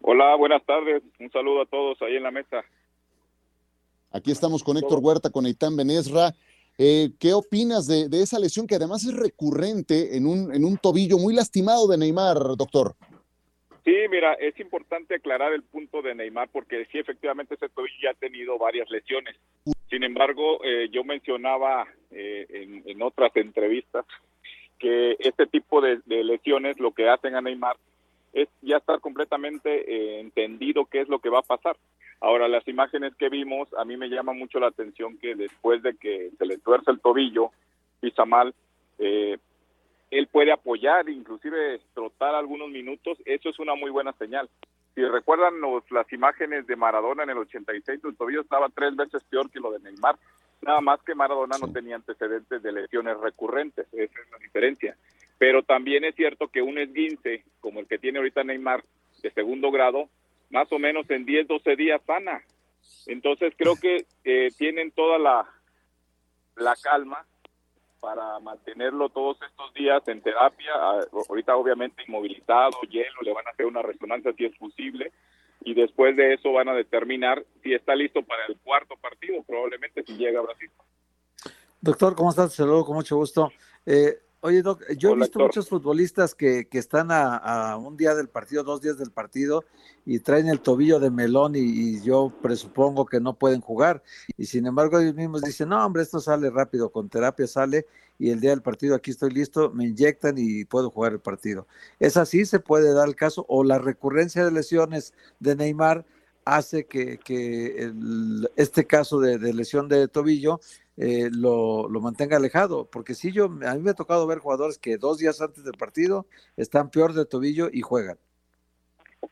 [0.00, 1.02] Hola, buenas tardes.
[1.18, 2.62] Un saludo a todos ahí en la mesa.
[4.12, 6.32] Aquí estamos con Héctor Huerta, con Eitan Benesra.
[6.78, 10.78] Eh, ¿Qué opinas de, de, esa lesión que además es recurrente en un, en un
[10.78, 12.94] tobillo muy lastimado de Neymar, doctor?
[13.84, 18.10] Sí, mira, es importante aclarar el punto de Neymar porque sí, efectivamente ese tobillo ya
[18.10, 19.36] ha tenido varias lesiones.
[19.90, 24.06] Sin embargo, eh, yo mencionaba eh, en, otras entrevistas
[24.78, 27.76] que este tipo de, lesiones lo que hacen a Neymar
[28.32, 31.76] es ya estar completamente eh, entendido qué es lo que va a pasar.
[32.22, 35.96] Ahora, las imágenes que vimos, a mí me llama mucho la atención que después de
[35.96, 37.50] que se le tuerce el tobillo,
[38.00, 38.54] pisa mal,
[39.00, 39.38] eh,
[40.08, 44.48] él puede apoyar, inclusive trotar algunos minutos, eso es una muy buena señal.
[44.94, 49.24] Si recuerdan los, las imágenes de Maradona en el 86, el tobillo estaba tres veces
[49.24, 50.16] peor que lo de Neymar.
[50.60, 54.96] Nada más que Maradona no tenía antecedentes de lesiones recurrentes, esa es la diferencia.
[55.38, 58.84] Pero también es cierto que un esguince, como el que tiene ahorita Neymar,
[59.24, 60.08] de segundo grado,
[60.52, 62.42] más o menos en 10, 12 días sana.
[63.06, 65.48] Entonces creo que eh, tienen toda la,
[66.56, 67.24] la calma
[68.00, 70.72] para mantenerlo todos estos días en terapia.
[71.28, 75.12] Ahorita obviamente inmovilizado, hielo, le van a hacer una resonancia si es posible
[75.64, 80.02] y después de eso van a determinar si está listo para el cuarto partido, probablemente
[80.04, 80.70] si llega a Brasil.
[81.80, 82.54] Doctor, ¿cómo estás?
[82.54, 83.52] Saludos con mucho gusto.
[83.86, 88.28] Eh, Oye, Doc, yo he visto muchos futbolistas que, que están a, un día del
[88.28, 89.64] partido, dos días del partido,
[90.04, 94.02] y traen el tobillo de melón y, yo presupongo que no pueden jugar.
[94.36, 97.86] Y sin embargo ellos mismos dicen, no, hombre, esto sale rápido, con terapia sale,
[98.18, 101.68] y el día del partido aquí estoy listo, me inyectan y puedo jugar el partido.
[102.00, 102.44] ¿Es así?
[102.44, 103.46] ¿Se puede dar el caso?
[103.48, 106.04] ¿O la recurrencia de lesiones de Neymar
[106.44, 107.92] hace que, que
[108.56, 110.58] este caso de, de lesión de tobillo
[110.96, 114.78] eh, lo, lo, mantenga alejado, porque si yo, a mí me ha tocado ver jugadores
[114.78, 116.26] que dos días antes del partido
[116.56, 118.18] están peor de tobillo y juegan.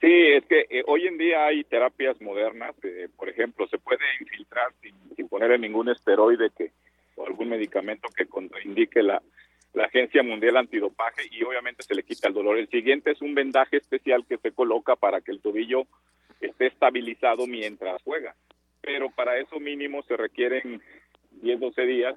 [0.01, 4.05] Sí, es que eh, hoy en día hay terapias modernas, eh, por ejemplo, se puede
[4.21, 6.71] infiltrar sin, sin ponerle ningún esteroide que,
[7.17, 9.21] o algún medicamento que contraindique la,
[9.73, 12.59] la Agencia Mundial Antidopaje y obviamente se le quita el dolor.
[12.59, 15.87] El siguiente es un vendaje especial que se coloca para que el tobillo
[16.41, 18.35] esté estabilizado mientras juega.
[18.81, 20.83] Pero para eso mínimo se requieren
[21.43, 22.17] 10, 12 días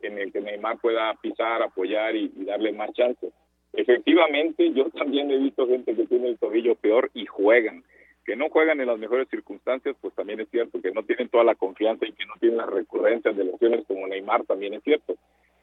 [0.00, 3.30] en el que Neymar pueda pisar, apoyar y, darle más chance.
[3.72, 7.84] Efectivamente, yo también he visto gente que tiene el tobillo peor y juegan.
[8.24, 10.80] Que no juegan en las mejores circunstancias, pues también es cierto.
[10.80, 14.06] Que no tienen toda la confianza y que no tienen las recurrencias de lesiones como
[14.06, 15.16] Neymar, también es cierto.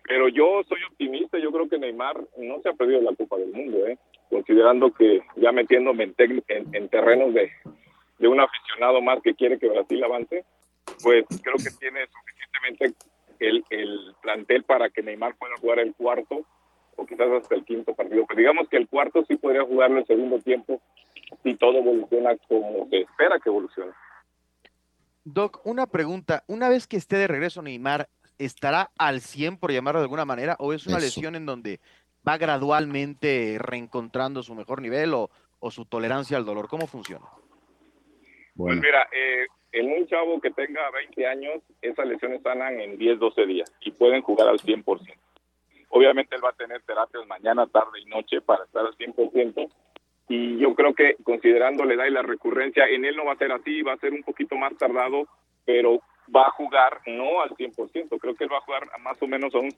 [0.04, 3.52] Pero yo soy optimista, yo creo que Neymar no se ha perdido la Copa del
[3.52, 3.98] Mundo, ¿eh?
[4.30, 6.44] considerando que ya metiéndome en,
[6.74, 7.52] en terrenos de,
[8.20, 10.44] de un aficionado más que quiere que Brasil avance,
[11.04, 12.94] pues creo que tiene suficientemente
[13.40, 16.46] el, el plantel para que Neymar pueda jugar el cuarto
[16.96, 18.26] o quizás hasta el quinto partido.
[18.28, 20.82] Pero digamos que el cuarto sí podría jugarlo el segundo tiempo
[21.44, 23.92] si todo evoluciona como se espera que evolucione.
[25.26, 26.44] Doc, una pregunta.
[26.48, 30.56] Una vez que esté de regreso Neymar, ¿estará al 100 por llamarlo de alguna manera
[30.60, 31.80] o es una lesión en donde
[32.28, 35.30] va gradualmente reencontrando su mejor nivel o,
[35.60, 36.68] o su tolerancia al dolor?
[36.68, 37.26] ¿Cómo funciona?
[38.56, 43.20] Pues mira, eh, en un chavo que tenga 20 años, esas lesiones sanan en 10,
[43.20, 44.86] 12 días y pueden jugar al 100%.
[45.90, 49.70] Obviamente él va a tener terapias mañana, tarde y noche para estar al 100%,
[50.30, 53.38] y yo creo que considerando la edad y la recurrencia, en él no va a
[53.38, 55.28] ser así, va a ser un poquito más tardado,
[55.66, 56.02] pero
[56.34, 59.28] va a jugar no al 100%, creo que él va a jugar a más o
[59.28, 59.72] menos a un,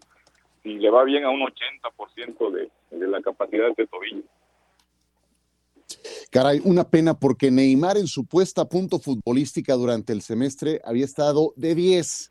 [0.62, 4.24] si le va bien, a un 80% de, de la capacidad de este tobillo.
[6.36, 11.06] Caray, una pena porque Neymar en su puesta a punto futbolística durante el semestre había
[11.06, 12.30] estado de 10.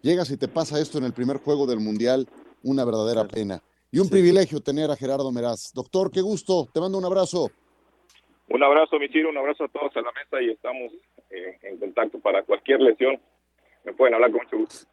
[0.00, 2.26] Llegas y te pasa esto en el primer juego del Mundial,
[2.62, 3.60] una verdadera pena.
[3.92, 5.74] Y un privilegio tener a Gerardo Meraz.
[5.74, 7.50] Doctor, qué gusto, te mando un abrazo.
[8.48, 10.90] Un abrazo, mi un abrazo a todos a la mesa y estamos
[11.28, 13.20] eh, en contacto para cualquier lesión.
[13.84, 14.86] Me pueden hablar con mucho gusto.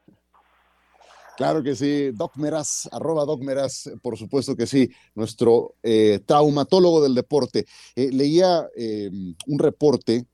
[1.42, 7.02] Claro que sí, Doc Meraz, arroba Doc Meraz, por supuesto que sí, nuestro eh, traumatólogo
[7.02, 7.66] del deporte.
[7.96, 10.28] Eh, leía em, un reporte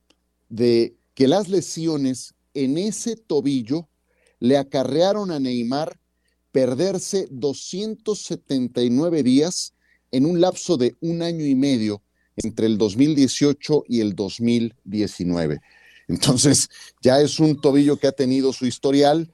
[0.49, 3.87] de que las lesiones en ese tobillo
[4.41, 5.97] le acarrearon a Neymar
[6.51, 9.75] perderse 279 días
[10.11, 12.03] en un lapso de un año y medio
[12.35, 15.61] entre el 2018 y el 2019.
[16.09, 16.67] Entonces,
[17.01, 19.33] ya es un tobillo que ha tenido su historial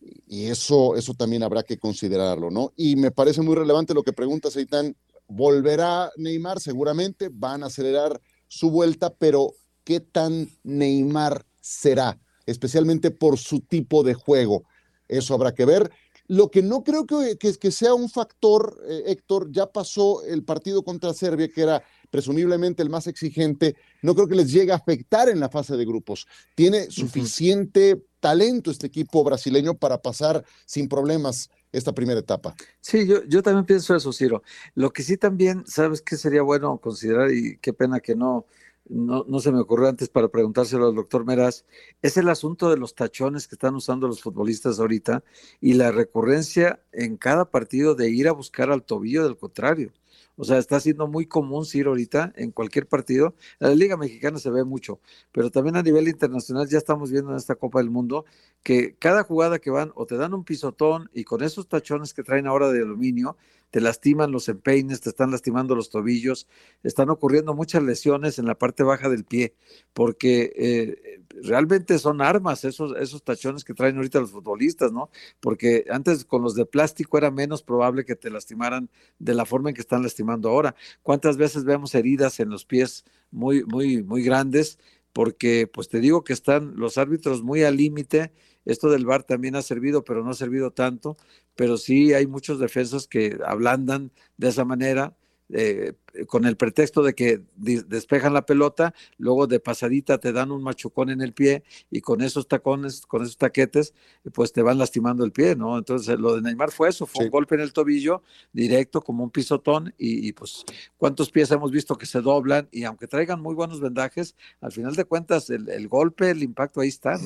[0.00, 2.72] y eso, eso también habrá que considerarlo, ¿no?
[2.76, 4.96] Y me parece muy relevante lo que pregunta Seitán.
[5.26, 6.60] ¿Volverá Neymar?
[6.60, 12.18] Seguramente van a acelerar su vuelta, pero ¿qué tan Neymar será?
[12.46, 14.64] Especialmente por su tipo de juego.
[15.06, 15.90] Eso habrá que ver.
[16.26, 20.82] Lo que no creo que, que, sea un factor, eh, Héctor, ya pasó el partido
[20.82, 25.30] contra Serbia, que era presumiblemente el más exigente, no creo que les llegue a afectar
[25.30, 26.26] en la fase de grupos.
[26.54, 32.54] Tiene suficiente talento este equipo brasileño para pasar sin problemas esta primera etapa.
[32.80, 34.42] Sí, yo, yo también pienso eso, Ciro.
[34.74, 37.30] Lo que sí también, ¿sabes qué sería bueno considerar?
[37.32, 38.46] Y qué pena que no,
[38.88, 41.64] no, no, se me ocurrió antes para preguntárselo al doctor Meraz,
[42.02, 45.22] es el asunto de los tachones que están usando los futbolistas ahorita
[45.60, 49.92] y la recurrencia en cada partido de ir a buscar al tobillo del contrario.
[50.38, 53.34] O sea, está siendo muy común, Ciro, ahorita en cualquier partido.
[53.58, 55.00] La Liga Mexicana se ve mucho,
[55.32, 58.24] pero también a nivel internacional ya estamos viendo en esta Copa del Mundo
[58.62, 62.22] que cada jugada que van o te dan un pisotón y con esos tachones que
[62.22, 63.36] traen ahora de aluminio,
[63.70, 66.48] te lastiman los empeines, te están lastimando los tobillos,
[66.82, 69.54] están ocurriendo muchas lesiones en la parte baja del pie,
[69.92, 75.10] porque eh, realmente son armas esos, esos tachones que traen ahorita los futbolistas, ¿no?
[75.40, 78.88] Porque antes con los de plástico era menos probable que te lastimaran
[79.18, 80.74] de la forma en que están lastimando ahora.
[81.02, 84.78] ¿Cuántas veces vemos heridas en los pies muy, muy, muy grandes?
[85.12, 88.32] Porque, pues te digo que están los árbitros muy al límite
[88.68, 91.16] esto del VAR también ha servido, pero no ha servido tanto,
[91.58, 95.16] pero sí hay muchos defensas que ablandan de esa manera,
[95.48, 95.94] eh,
[96.28, 101.10] con el pretexto de que despejan la pelota, luego de pasadita te dan un machucón
[101.10, 103.92] en el pie y con esos tacones, con esos taquetes,
[104.32, 105.76] pues te van lastimando el pie, ¿no?
[105.76, 109.30] Entonces lo de Neymar fue eso, fue un golpe en el tobillo directo como un
[109.30, 110.64] pisotón y, pues
[110.96, 114.94] cuántos pies hemos visto que se doblan y aunque traigan muy buenos vendajes, al final
[114.94, 117.18] de cuentas el, el golpe, el impacto ahí está.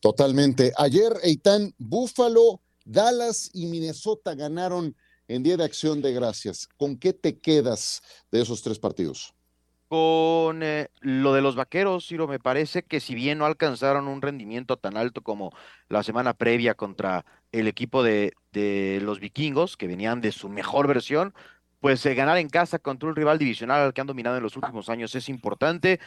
[0.00, 0.72] Totalmente.
[0.76, 4.96] Ayer, Eitan, Búfalo, Dallas y Minnesota ganaron
[5.28, 6.68] en Día de Acción de Gracias.
[6.76, 8.02] ¿Con qué te quedas
[8.32, 9.34] de esos tres partidos?
[9.88, 14.22] Con eh, lo de los vaqueros, Ciro, me parece que si bien no alcanzaron un
[14.22, 15.52] rendimiento tan alto como
[15.88, 18.32] la semana previa contra el equipo de,
[19.02, 21.34] los vikingos, que venían de su mejor versión,
[21.80, 24.56] pues eh, ganar en casa contra un rival divisional al que han dominado en los
[24.56, 25.98] últimos años es importante.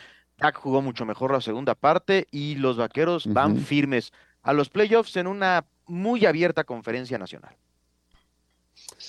[0.44, 5.16] Dak jugó mucho mejor la segunda parte y los vaqueros van firmes a los playoffs
[5.16, 7.56] en una muy abierta conferencia nacional.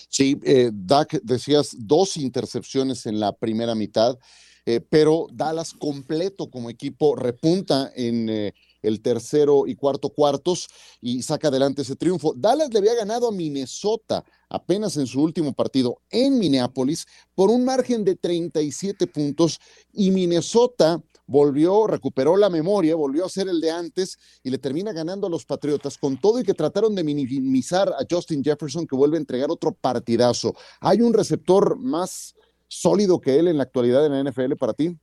[0.08, 4.16] Sí, eh, Dak, decías dos intercepciones en la primera mitad,
[4.64, 10.68] eh, pero Dallas completo como equipo repunta en eh, el tercero y cuarto cuartos
[11.00, 12.32] y saca adelante ese triunfo.
[12.36, 17.64] Dallas le había ganado a Minnesota apenas en su último partido en Minneapolis por un
[17.64, 19.58] margen de 37 puntos
[19.92, 24.92] y Minnesota volvió, recuperó la memoria, volvió a ser el de antes y le termina
[24.92, 28.96] ganando a los Patriotas con todo y que trataron de minimizar a Justin Jefferson que
[28.96, 30.54] vuelve a entregar otro partidazo.
[30.80, 32.34] ¿Hay un receptor más
[32.68, 34.96] sólido que él en la actualidad en la NFL para ti?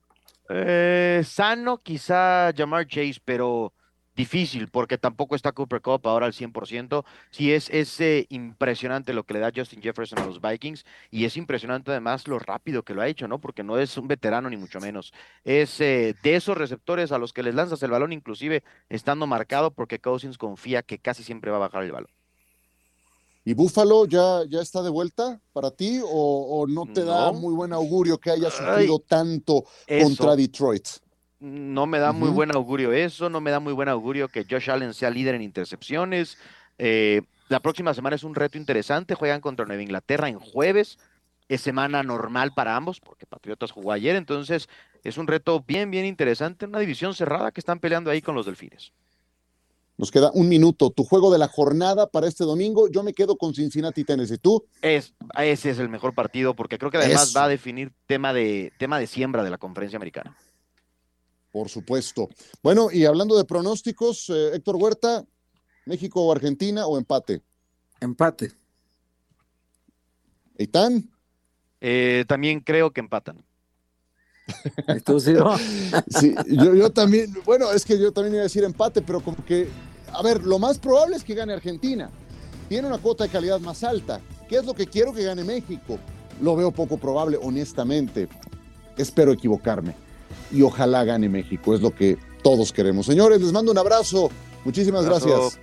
[0.48, 3.72] Eh, sano quizá llamar Chase, pero
[4.14, 7.04] difícil porque tampoco está Cooper Cup ahora al 100%.
[7.30, 11.24] Sí, es, es eh, impresionante lo que le da Justin Jefferson a los Vikings y
[11.24, 13.40] es impresionante además lo rápido que lo ha hecho, ¿no?
[13.40, 15.12] Porque no es un veterano ni mucho menos.
[15.44, 19.70] Es eh, de esos receptores a los que les lanzas el balón, inclusive estando marcado
[19.70, 22.10] porque Cousins confía que casi siempre va a bajar el balón.
[23.44, 27.72] ¿Y Buffalo ya, ya está de vuelta para ti o, no te da muy buen
[27.72, 29.64] augurio que haya sufrido tanto
[30.00, 30.86] contra Detroit?
[31.42, 34.70] No me da muy buen augurio eso, no me da muy buen augurio que Josh
[34.70, 36.38] Allen sea líder en intercepciones.
[36.78, 40.98] Eh, la próxima semana es un reto interesante, juegan contra Nueva Inglaterra en jueves.
[41.48, 44.68] es semana normal para ambos, porque Patriotas jugó ayer, entonces
[45.02, 48.46] es un reto bien, bien interesante, una división cerrada que están peleando ahí con los
[48.46, 48.92] Delfines.
[49.98, 50.90] Nos queda un minuto.
[50.90, 52.88] Tu juego de la jornada para este domingo.
[52.88, 54.38] Yo me quedo con Cincinnati, Tennessee.
[54.38, 54.64] ¿Tú?
[54.80, 58.72] Es, ese es el mejor partido porque creo que además va a definir tema de,
[58.78, 60.36] tema de siembra de la conferencia americana.
[61.52, 62.28] Por supuesto.
[62.62, 65.24] Bueno, y hablando de pronósticos, eh, Héctor Huerta,
[65.84, 67.42] México o Argentina o empate.
[68.00, 68.52] Empate.
[70.56, 71.10] ¿Eitán?
[71.80, 73.44] Eh, también creo que empatan.
[75.04, 75.56] ¿Tú sí, no?
[76.08, 79.44] sí, yo, yo también, bueno, es que yo también iba a decir empate, pero como
[79.44, 79.68] que,
[80.10, 82.10] a ver, lo más probable es que gane Argentina.
[82.68, 84.20] Tiene una cuota de calidad más alta.
[84.48, 85.98] ¿Qué es lo que quiero que gane México?
[86.40, 88.28] Lo veo poco probable, honestamente.
[88.96, 89.94] Espero equivocarme.
[90.52, 93.06] Y ojalá gane México, es lo que todos queremos.
[93.06, 94.30] Señores, les mando un abrazo.
[94.64, 95.58] Muchísimas gracias.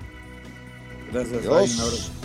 [1.11, 1.45] Gracias.
[1.45, 2.18] un abrazo.